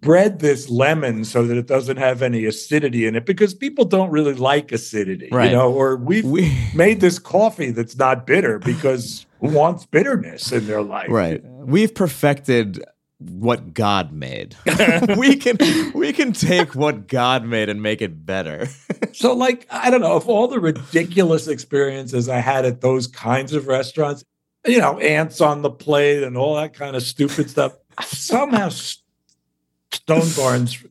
bred 0.00 0.38
this 0.38 0.70
lemon 0.70 1.24
so 1.26 1.46
that 1.46 1.58
it 1.58 1.66
doesn't 1.66 1.98
have 1.98 2.22
any 2.22 2.46
acidity 2.46 3.06
in 3.06 3.14
it 3.16 3.26
because 3.26 3.52
people 3.52 3.84
don't 3.84 4.10
really 4.10 4.32
like 4.32 4.72
acidity, 4.72 5.28
Right. 5.30 5.50
you 5.50 5.56
know, 5.56 5.70
or 5.72 5.96
we've 5.96 6.24
We 6.24 6.56
made 6.74 7.00
this 7.00 7.18
coffee 7.18 7.70
that's 7.70 7.96
not 7.98 8.26
bitter 8.26 8.58
because 8.58 9.26
who 9.40 9.48
wants 9.50 9.84
bitterness 9.84 10.52
in 10.52 10.66
their 10.66 10.80
life? 10.82 11.08
right. 11.10 11.44
We've 11.44 11.94
perfected 11.94 12.82
what 13.20 13.74
God 13.74 14.12
made. 14.12 14.56
we 15.16 15.36
can 15.36 15.58
we 15.94 16.12
can 16.12 16.32
take 16.32 16.74
what 16.74 17.06
God 17.06 17.44
made 17.44 17.68
and 17.68 17.82
make 17.82 18.02
it 18.02 18.24
better. 18.26 18.68
So, 19.12 19.34
like, 19.34 19.66
I 19.70 19.90
don't 19.90 20.02
know, 20.02 20.14
of 20.14 20.28
all 20.28 20.46
the 20.46 20.60
ridiculous 20.60 21.48
experiences 21.48 22.28
I 22.28 22.38
had 22.38 22.64
at 22.64 22.80
those 22.80 23.06
kinds 23.08 23.52
of 23.52 23.66
restaurants, 23.66 24.24
you 24.64 24.78
know, 24.78 24.98
ants 25.00 25.40
on 25.40 25.62
the 25.62 25.70
plate 25.70 26.22
and 26.22 26.36
all 26.36 26.54
that 26.54 26.74
kind 26.74 26.94
of 26.94 27.02
stupid 27.02 27.50
stuff, 27.50 27.76
somehow 28.02 28.70
Stone 28.70 30.30
Barns 30.36 30.82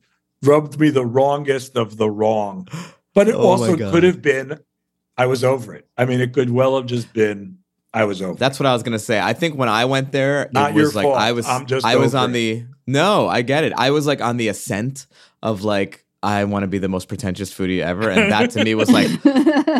rubbed 0.42 0.78
me 0.78 0.90
the 0.90 1.06
wrongest 1.06 1.76
of 1.76 1.96
the 1.96 2.10
wrong. 2.10 2.68
But 3.14 3.28
it 3.28 3.34
Oh 3.34 3.42
also 3.42 3.76
could 3.76 4.02
have 4.02 4.22
been, 4.22 4.60
I 5.16 5.26
was 5.26 5.42
over 5.42 5.74
it. 5.74 5.88
I 5.96 6.04
mean, 6.04 6.20
it 6.20 6.32
could 6.32 6.50
well 6.50 6.76
have 6.76 6.86
just 6.86 7.12
been, 7.12 7.58
I 7.92 8.04
was 8.04 8.22
over 8.22 8.34
That's 8.34 8.60
what 8.60 8.66
I 8.66 8.72
was 8.72 8.82
gonna 8.82 8.98
say. 8.98 9.18
I 9.20 9.32
think 9.32 9.56
when 9.56 9.68
I 9.68 9.84
went 9.84 10.12
there, 10.12 10.48
Not 10.52 10.70
it 10.70 10.74
was 10.74 10.82
your 10.82 10.92
like 10.92 11.04
fault. 11.04 11.18
I 11.18 11.32
was 11.32 11.46
I'm 11.46 11.66
just 11.66 11.84
I 11.84 11.96
was 11.96 12.14
on 12.14 12.30
it. 12.30 12.32
the 12.34 12.64
no, 12.86 13.28
I 13.28 13.42
get 13.42 13.64
it. 13.64 13.72
I 13.76 13.90
was 13.90 14.06
like 14.06 14.20
on 14.20 14.36
the 14.36 14.48
ascent 14.48 15.06
of 15.42 15.62
like 15.62 16.04
I 16.22 16.44
want 16.44 16.64
to 16.64 16.66
be 16.66 16.78
the 16.78 16.88
most 16.88 17.08
pretentious 17.08 17.52
foodie 17.52 17.80
ever. 17.80 18.10
And 18.10 18.30
that 18.30 18.50
to 18.50 18.62
me 18.64 18.74
was 18.74 18.90
like, 18.90 19.08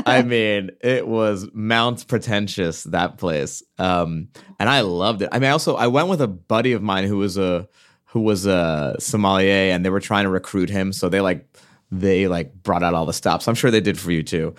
I 0.07 0.23
mean, 0.23 0.71
it 0.81 1.07
was 1.07 1.47
Mount 1.53 2.07
Pretentious, 2.09 2.85
that 2.85 3.19
place. 3.19 3.63
Um, 3.79 4.29
and 4.59 4.69
I 4.69 4.81
loved 4.81 5.21
it. 5.21 5.29
I 5.33 5.39
mean, 5.39 5.51
also, 5.51 5.77
I 5.77 5.89
went 5.89 6.09
with 6.09 6.23
a 6.23 6.29
buddy 6.29 6.73
of 6.73 6.83
mine 6.83 7.05
who 7.05 7.19
was 7.19 7.37
a, 7.37 7.69
who 8.07 8.21
was 8.21 8.47
a 8.47 8.97
sommelier 8.99 9.71
and 9.73 9.85
they 9.85 9.91
were 9.91 10.01
trying 10.01 10.25
to 10.25 10.31
recruit 10.31 10.71
him. 10.71 10.95
So 10.95 11.11
they 11.11 11.21
like, 11.21 11.47
they 11.91 12.27
like 12.27 12.55
brought 12.55 12.83
out 12.83 12.95
all 12.95 13.05
the 13.05 13.13
stops. 13.13 13.47
I'm 13.47 13.55
sure 13.55 13.71
they 13.71 13.83
did 13.83 13.99
for 13.99 14.11
you 14.11 14.23
too. 14.23 14.55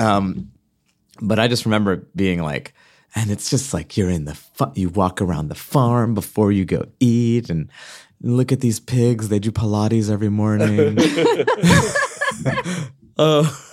Um, 0.00 0.52
but 1.20 1.38
I 1.38 1.48
just 1.48 1.66
remember 1.66 2.08
being 2.16 2.40
like, 2.40 2.72
and 3.18 3.32
it's 3.32 3.50
just 3.50 3.74
like 3.74 3.96
you're 3.96 4.10
in 4.10 4.26
the 4.26 4.38
you 4.74 4.88
walk 4.90 5.20
around 5.20 5.48
the 5.48 5.56
farm 5.56 6.14
before 6.14 6.52
you 6.52 6.64
go 6.64 6.84
eat 7.00 7.50
and 7.50 7.68
look 8.22 8.52
at 8.52 8.60
these 8.60 8.78
pigs. 8.78 9.28
They 9.28 9.40
do 9.40 9.50
pilates 9.50 10.10
every 10.10 10.30
morning. 10.30 10.96
Oh 13.20 13.64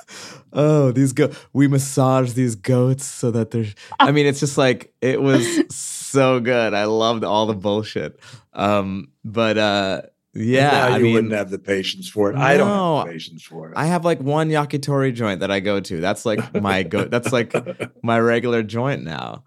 oh 0.53 0.91
these 0.91 1.13
go 1.13 1.29
we 1.53 1.67
massage 1.67 2.33
these 2.33 2.55
goats 2.55 3.05
so 3.05 3.29
that 3.29 3.51
they're 3.51 3.65
i 3.99 4.11
mean 4.11 4.25
it's 4.25 4.39
just 4.39 4.57
like 4.57 4.91
it 5.01 5.21
was 5.21 5.45
so 5.69 6.39
good. 6.39 6.73
I 6.73 6.85
loved 6.85 7.23
all 7.23 7.45
the 7.45 7.53
bullshit. 7.53 8.19
Um 8.53 9.09
but 9.23 9.57
uh 9.59 10.01
yeah 10.35 10.69
now 10.71 10.87
I 10.87 10.97
you 10.97 11.03
mean, 11.05 11.13
wouldn't 11.13 11.33
have 11.33 11.49
the 11.49 11.59
patience 11.59 12.09
for 12.09 12.29
it. 12.31 12.35
I 12.35 12.57
don't 12.57 12.67
have 12.97 13.07
the 13.07 13.13
patience 13.13 13.43
for 13.43 13.69
it. 13.69 13.73
I 13.77 13.85
have 13.85 14.03
like 14.05 14.19
one 14.19 14.49
yakitori 14.49 15.13
joint 15.13 15.39
that 15.39 15.49
I 15.51 15.59
go 15.61 15.79
to. 15.79 15.99
That's 16.01 16.25
like 16.25 16.53
my 16.61 16.83
go. 16.83 17.05
That's 17.05 17.31
like 17.31 17.53
my 18.03 18.19
regular 18.19 18.61
joint 18.63 19.03
now. 19.03 19.43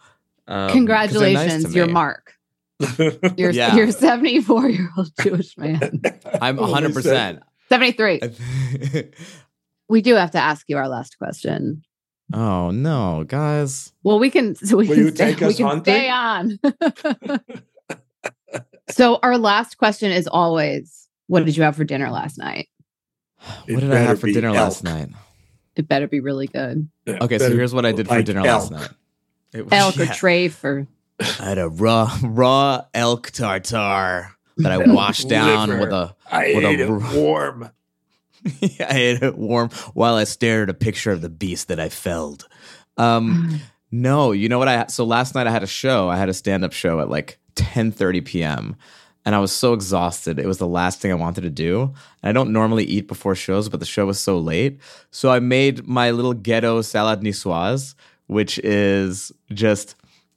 Um, 0.47 0.69
'cause 0.69 0.75
they're 0.75 0.87
nice 0.89 1.13
Congratulations, 1.53 1.65
to 1.67 1.71
you're. 1.73 1.87
Mark. 1.89 2.35
You're 3.37 3.51
Yeah. 3.51 3.75
you're 3.75 3.91
74 3.91 4.69
year 4.71 4.89
old 4.97 5.11
Jewish 5.21 5.59
man. 5.59 6.01
I'm 6.41 6.57
100. 6.57 6.95
percent 6.95 7.43
73. 7.69 8.21
We 9.89 10.01
do 10.01 10.15
have 10.15 10.31
to 10.33 10.39
ask 10.39 10.65
you 10.69 10.77
our 10.77 10.89
last 10.89 11.19
question. 11.19 11.83
Oh 12.33 12.71
no, 12.71 13.25
guys! 13.27 13.93
Well, 14.03 14.19
we 14.19 14.31
can. 14.31 14.55
So 14.55 14.77
we 14.77 14.87
Will 14.87 14.95
can 14.97 15.05
you 15.07 15.11
stay, 15.15 15.31
take 15.33 15.41
we 15.41 15.47
us 15.47 15.57
can 15.57 15.67
hunting? 15.67 15.95
stay 15.95 16.09
on. 16.11 16.61
So 18.91 19.19
our 19.23 19.39
last 19.39 19.79
question 19.79 20.11
is 20.13 20.27
always, 20.27 21.09
"What 21.27 21.45
did 21.45 21.57
you 21.57 21.63
have 21.63 21.77
for 21.77 21.85
dinner 21.85 22.11
last 22.11 22.39
night?" 22.39 22.69
It 23.67 23.75
what 23.75 23.81
did 23.81 23.93
I 23.93 23.99
have 23.99 24.21
for 24.21 24.27
be 24.27 24.33
dinner 24.33 24.53
last 24.53 24.83
night? 24.85 25.09
It 25.77 25.87
better 25.89 26.09
be 26.09 26.19
really 26.21 26.49
good. 26.49 26.89
Yeah, 27.07 27.19
Okay, 27.23 27.39
so 27.39 27.51
here's 27.51 27.73
what 27.73 27.87
I 27.87 27.93
did 27.93 28.09
for 28.09 28.17
like 28.17 28.25
dinner 28.25 28.43
last 28.43 28.71
night. 28.73 28.89
It 29.53 29.65
was- 29.65 29.73
Elk 29.73 29.97
or 29.99 30.05
yeah. 30.05 30.13
trafe 30.13 30.65
or 30.65 30.87
I 31.21 31.25
had 31.45 31.59
a 31.59 31.69
raw 31.69 32.17
raw 32.23 32.83
elk 32.95 33.31
tartar 33.31 34.31
that 34.59 34.73
I 34.73 34.79
washed 34.93 35.29
down 35.29 35.69
Liver. 35.69 35.81
with 35.81 35.93
a. 35.93 36.17
I 36.31 36.55
with 36.55 36.65
a 36.65 36.71
it 36.71 36.91
r- 36.91 37.15
warm. 37.15 37.71
I 38.63 38.77
ate 38.91 39.23
it 39.23 39.37
warm 39.39 39.69
while 39.95 40.15
I 40.15 40.25
stared 40.25 40.69
at 40.69 40.75
a 40.75 40.79
picture 40.79 41.11
of 41.13 41.21
the 41.23 41.29
beast 41.29 41.69
that 41.69 41.79
I 41.81 41.89
felled. 41.89 42.47
Um, 42.97 43.61
no, 43.93 44.33
you 44.33 44.49
know 44.49 44.59
what 44.59 44.69
I 44.69 44.87
so 44.89 45.05
last 45.05 45.35
night 45.35 45.47
I 45.47 45.51
had 45.51 45.63
a 45.63 45.67
show. 45.69 46.09
I 46.09 46.17
had 46.17 46.29
a 46.29 46.35
stand-up 46.35 46.73
show 46.73 47.01
at 47.01 47.09
like 47.09 47.39
10:30 47.59 48.25
p.m. 48.25 48.77
and 49.25 49.35
I 49.35 49.41
was 49.41 49.53
so 49.53 49.75
exhausted. 49.75 50.39
It 50.39 50.47
was 50.47 50.59
the 50.59 50.67
last 50.67 51.01
thing 51.01 51.11
I 51.11 51.17
wanted 51.17 51.43
to 51.43 51.51
do. 51.51 51.93
And 52.23 52.31
I 52.31 52.33
don't 52.33 52.53
normally 52.53 52.85
eat 52.85 53.09
before 53.09 53.35
shows, 53.35 53.69
but 53.69 53.81
the 53.81 53.87
show 53.87 54.07
was 54.07 54.19
so 54.21 54.39
late. 54.39 54.81
So 55.11 55.31
I 55.31 55.41
made 55.41 55.87
my 55.87 56.13
little 56.13 56.33
ghetto 56.33 56.81
salad 56.83 57.21
niçoise, 57.21 57.95
which 58.27 58.59
is 58.61 59.33
just 59.53 59.97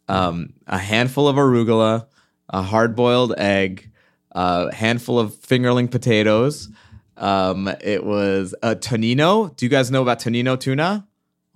um, 0.09 0.53
a 0.67 0.77
handful 0.77 1.27
of 1.27 1.37
arugula, 1.37 2.07
a 2.49 2.61
hard-boiled 2.61 3.33
egg, 3.37 3.89
a 4.31 4.73
handful 4.73 5.19
of 5.19 5.33
fingerling 5.35 5.89
potatoes. 5.89 6.69
Um, 7.17 7.69
it 7.81 8.03
was 8.03 8.55
a 8.61 8.75
Tonnino. 8.75 9.55
Do 9.55 9.65
you 9.65 9.69
guys 9.69 9.91
know 9.91 10.01
about 10.01 10.19
Tonnino 10.19 10.59
tuna? 10.59 11.07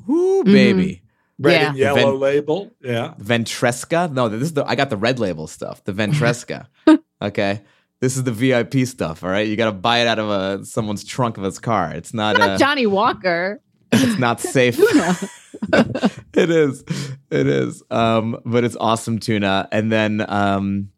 Woo, 0.07 0.43
baby. 0.43 1.01
Red 1.39 1.61
Yeah. 1.61 1.67
and 1.69 1.77
yellow 1.77 2.11
Ven- 2.11 2.19
label. 2.19 2.71
Yeah. 2.81 3.13
Ventresca. 3.19 4.11
No, 4.11 4.29
this 4.29 4.41
is 4.43 4.53
the 4.53 4.63
I 4.65 4.75
got 4.75 4.89
the 4.89 4.97
red 4.97 5.19
label 5.19 5.47
stuff. 5.47 5.83
The 5.83 5.91
Ventresca. 5.93 6.67
okay. 7.21 7.61
This 8.01 8.17
is 8.17 8.23
the 8.23 8.31
VIP 8.31 8.85
stuff, 8.85 9.23
all 9.23 9.29
right? 9.29 9.47
You 9.47 9.55
got 9.55 9.65
to 9.65 9.71
buy 9.71 9.99
it 9.99 10.07
out 10.07 10.19
of 10.19 10.29
a 10.29 10.65
someone's 10.65 11.03
trunk 11.03 11.37
of 11.37 11.43
his 11.43 11.59
car. 11.59 11.91
It's 11.93 12.13
not 12.13 12.37
not 12.37 12.49
uh, 12.51 12.57
Johnny 12.57 12.85
Walker. 12.85 13.61
it's 13.91 14.19
not 14.19 14.39
safe. 14.41 14.77
it 15.73 16.49
is. 16.49 16.83
It 17.31 17.47
is. 17.47 17.83
Um, 17.89 18.39
but 18.45 18.63
it's 18.63 18.75
awesome 18.79 19.19
tuna. 19.19 19.67
And 19.71 19.91
then 19.91 20.25
um 20.29 20.89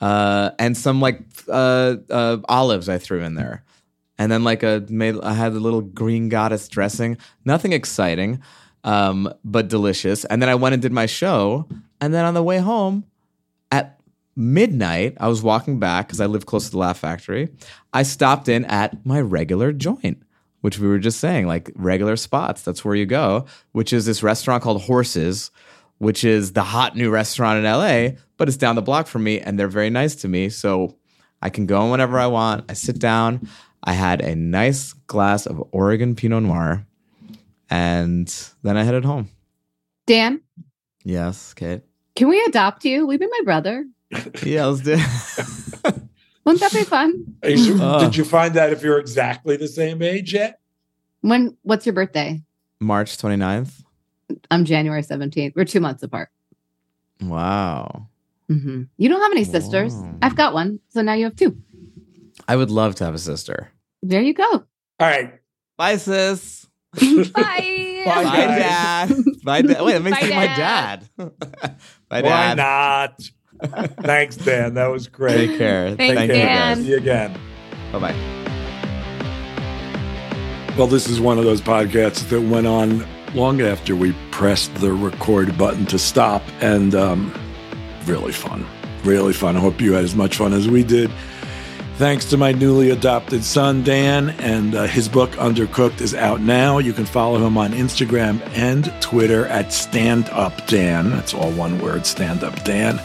uh 0.00 0.50
and 0.58 0.76
some 0.76 1.00
like 1.00 1.20
uh 1.48 1.96
uh 2.10 2.38
olives 2.48 2.88
I 2.88 2.98
threw 2.98 3.22
in 3.22 3.34
there. 3.34 3.64
And 4.18 4.30
then 4.30 4.44
like 4.44 4.62
a 4.62 4.84
made 4.88 5.16
I 5.22 5.34
had 5.34 5.52
a 5.52 5.60
little 5.60 5.80
green 5.82 6.28
goddess 6.28 6.68
dressing. 6.68 7.16
Nothing 7.44 7.72
exciting, 7.72 8.40
um, 8.84 9.32
but 9.44 9.68
delicious. 9.68 10.24
And 10.24 10.42
then 10.42 10.48
I 10.48 10.54
went 10.54 10.72
and 10.74 10.82
did 10.82 10.92
my 10.92 11.06
show. 11.06 11.68
And 12.00 12.12
then 12.12 12.24
on 12.24 12.34
the 12.34 12.42
way 12.42 12.58
home 12.58 13.04
at 13.70 14.00
midnight, 14.36 15.16
I 15.20 15.28
was 15.28 15.42
walking 15.42 15.78
back 15.78 16.06
because 16.08 16.20
I 16.20 16.26
live 16.26 16.46
close 16.46 16.66
to 16.66 16.70
the 16.72 16.78
Laugh 16.78 16.98
Factory. 16.98 17.48
I 17.92 18.02
stopped 18.02 18.48
in 18.48 18.64
at 18.64 19.04
my 19.06 19.20
regular 19.20 19.72
joint, 19.72 20.22
which 20.60 20.78
we 20.78 20.88
were 20.88 20.98
just 20.98 21.20
saying, 21.20 21.46
like 21.46 21.70
regular 21.74 22.16
spots. 22.16 22.62
That's 22.62 22.84
where 22.84 22.94
you 22.94 23.06
go, 23.06 23.46
which 23.72 23.92
is 23.92 24.06
this 24.06 24.22
restaurant 24.22 24.62
called 24.62 24.82
Horses, 24.82 25.50
which 25.98 26.24
is 26.24 26.52
the 26.52 26.64
hot 26.64 26.96
new 26.96 27.10
restaurant 27.10 27.64
in 27.64 27.70
LA, 27.70 28.18
but 28.36 28.48
it's 28.48 28.56
down 28.56 28.74
the 28.74 28.82
block 28.82 29.06
from 29.06 29.22
me 29.22 29.38
and 29.38 29.58
they're 29.58 29.68
very 29.68 29.90
nice 29.90 30.16
to 30.16 30.28
me. 30.28 30.48
So 30.48 30.96
I 31.40 31.50
can 31.50 31.66
go 31.66 31.90
whenever 31.90 32.18
I 32.18 32.26
want. 32.26 32.64
I 32.68 32.72
sit 32.72 32.98
down. 32.98 33.48
I 33.84 33.92
had 33.92 34.20
a 34.20 34.34
nice 34.34 34.92
glass 34.92 35.46
of 35.46 35.62
Oregon 35.72 36.14
Pinot 36.14 36.44
Noir 36.44 36.86
and 37.72 38.28
then 38.62 38.76
I 38.76 38.82
headed 38.84 39.02
home. 39.04 39.30
Dan, 40.06 40.42
Yes, 41.04 41.54
Kate. 41.54 41.80
can 42.14 42.28
we 42.28 42.40
adopt 42.44 42.84
you? 42.84 43.06
We've 43.06 43.18
been 43.18 43.30
my 43.30 43.44
brother. 43.44 43.86
Yeah, 44.44 44.66
let's 44.66 44.82
do 44.82 44.94
it. 44.98 45.00
Wouldn't 46.44 46.60
that 46.60 46.72
be 46.72 46.84
fun? 46.84 47.36
You 47.44 47.80
Uh. 47.80 47.98
Did 48.04 48.16
you 48.16 48.24
find 48.24 48.56
out 48.58 48.70
if 48.72 48.82
you're 48.82 48.98
exactly 48.98 49.56
the 49.56 49.68
same 49.68 50.02
age 50.02 50.34
yet? 50.34 50.60
When? 51.22 51.56
What's 51.62 51.86
your 51.86 51.94
birthday? 51.94 52.42
March 52.78 53.16
29th. 53.16 53.82
I'm 54.50 54.64
January 54.66 55.02
17th. 55.02 55.54
We're 55.56 55.64
two 55.64 55.80
months 55.80 56.02
apart. 56.02 56.28
Wow. 57.22 58.08
hmm 58.48 58.82
You 58.98 59.08
don't 59.08 59.22
have 59.22 59.32
any 59.32 59.44
sisters. 59.44 59.94
Wow. 59.94 60.18
I've 60.20 60.36
got 60.36 60.52
one, 60.52 60.80
so 60.90 61.00
now 61.00 61.14
you 61.14 61.24
have 61.24 61.36
two. 61.36 61.56
I 62.46 62.56
would 62.56 62.70
love 62.70 62.96
to 62.96 63.04
have 63.04 63.14
a 63.14 63.18
sister. 63.18 63.70
There 64.02 64.20
you 64.20 64.34
go. 64.34 64.50
All 64.50 64.66
right. 65.00 65.40
Bye, 65.78 65.96
sis. 65.96 66.66
Bye. 67.00 68.02
Bye, 68.04 68.24
Bye, 68.24 68.46
dad. 68.46 69.14
Bye, 69.42 69.62
dad. 69.62 69.82
Wait, 69.82 69.92
that 69.92 70.02
makes 70.02 70.20
Bye, 70.20 70.26
me 70.26 70.34
my 70.34 70.46
Dad. 70.46 71.08
Bye, 71.16 71.24
dad. 71.38 71.76
Bye, 72.08 72.22
Why 72.22 72.54
not? 72.54 73.20
Thanks, 74.02 74.36
Dan. 74.36 74.74
That 74.74 74.88
was 74.88 75.08
great. 75.08 75.48
Take 75.48 75.58
care. 75.58 75.94
Thank 75.96 76.16
Thank 76.16 76.30
you, 76.32 76.36
you, 76.36 76.42
Dan. 76.42 76.76
See 76.82 76.90
you 76.90 76.96
again. 76.98 77.38
Bye 77.92 77.98
bye. 77.98 78.14
Well, 80.76 80.86
this 80.86 81.08
is 81.08 81.20
one 81.20 81.38
of 81.38 81.44
those 81.44 81.60
podcasts 81.60 82.28
that 82.30 82.40
went 82.40 82.66
on 82.66 83.06
long 83.34 83.60
after 83.60 83.94
we 83.96 84.12
pressed 84.30 84.74
the 84.76 84.92
record 84.92 85.56
button 85.56 85.86
to 85.86 85.98
stop, 85.98 86.42
and 86.60 86.94
um, 86.94 87.32
really 88.04 88.32
fun. 88.32 88.66
Really 89.04 89.32
fun. 89.32 89.56
I 89.56 89.60
hope 89.60 89.80
you 89.80 89.92
had 89.94 90.04
as 90.04 90.14
much 90.14 90.36
fun 90.36 90.52
as 90.52 90.68
we 90.68 90.82
did. 90.82 91.10
Thanks 91.96 92.24
to 92.30 92.36
my 92.36 92.52
newly 92.52 92.90
adopted 92.90 93.44
son, 93.44 93.84
Dan, 93.84 94.30
and 94.40 94.74
uh, 94.74 94.86
his 94.86 95.08
book, 95.08 95.30
Undercooked, 95.32 96.00
is 96.00 96.14
out 96.14 96.40
now. 96.40 96.78
You 96.78 96.92
can 96.92 97.04
follow 97.04 97.46
him 97.46 97.56
on 97.58 97.72
Instagram 97.72 98.40
and 98.54 98.92
Twitter 99.00 99.46
at 99.46 99.72
Stand 99.72 100.28
Up 100.30 100.66
Dan. 100.66 101.10
That's 101.10 101.34
all 101.34 101.52
one 101.52 101.78
word, 101.80 102.06
Stand 102.06 102.44
Up 102.44 102.64
Dan. 102.64 102.98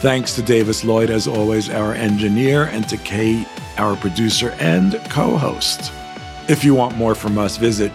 Thanks 0.00 0.34
to 0.36 0.42
Davis 0.42 0.84
Lloyd, 0.84 1.10
as 1.10 1.26
always, 1.26 1.68
our 1.68 1.92
engineer, 1.92 2.64
and 2.66 2.88
to 2.88 2.96
Kate, 2.98 3.46
our 3.78 3.96
producer 3.96 4.50
and 4.60 4.94
co 5.10 5.36
host. 5.36 5.92
If 6.48 6.64
you 6.64 6.74
want 6.74 6.96
more 6.96 7.16
from 7.16 7.36
us, 7.36 7.56
visit 7.56 7.92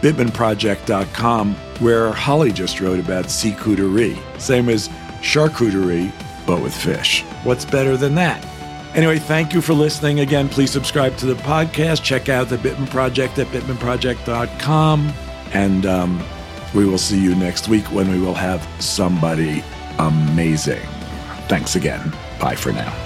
bittmanproject.com, 0.00 1.54
where 1.80 2.12
Holly 2.12 2.52
just 2.52 2.80
wrote 2.80 3.00
about 3.00 3.26
seacouterie, 3.26 4.18
same 4.40 4.68
as 4.68 4.88
charcuterie, 5.20 6.12
but 6.46 6.62
with 6.62 6.74
fish. 6.74 7.22
What's 7.42 7.64
better 7.64 7.96
than 7.96 8.14
that? 8.14 8.46
Anyway, 8.96 9.18
thank 9.18 9.52
you 9.52 9.60
for 9.60 9.74
listening. 9.74 10.20
Again, 10.20 10.48
please 10.48 10.70
subscribe 10.70 11.18
to 11.18 11.26
the 11.26 11.34
podcast. 11.34 12.02
Check 12.02 12.30
out 12.30 12.48
the 12.48 12.56
Bittman 12.56 12.88
Project 12.88 13.38
at 13.38 13.46
bittmanproject.com. 13.48 15.12
And 15.52 15.84
um, 15.84 16.24
we 16.74 16.86
will 16.86 16.96
see 16.96 17.22
you 17.22 17.34
next 17.34 17.68
week 17.68 17.84
when 17.92 18.10
we 18.10 18.18
will 18.18 18.34
have 18.34 18.66
somebody 18.82 19.62
amazing. 19.98 20.80
Thanks 21.46 21.76
again. 21.76 22.10
Bye 22.40 22.56
for 22.56 22.72
now. 22.72 23.05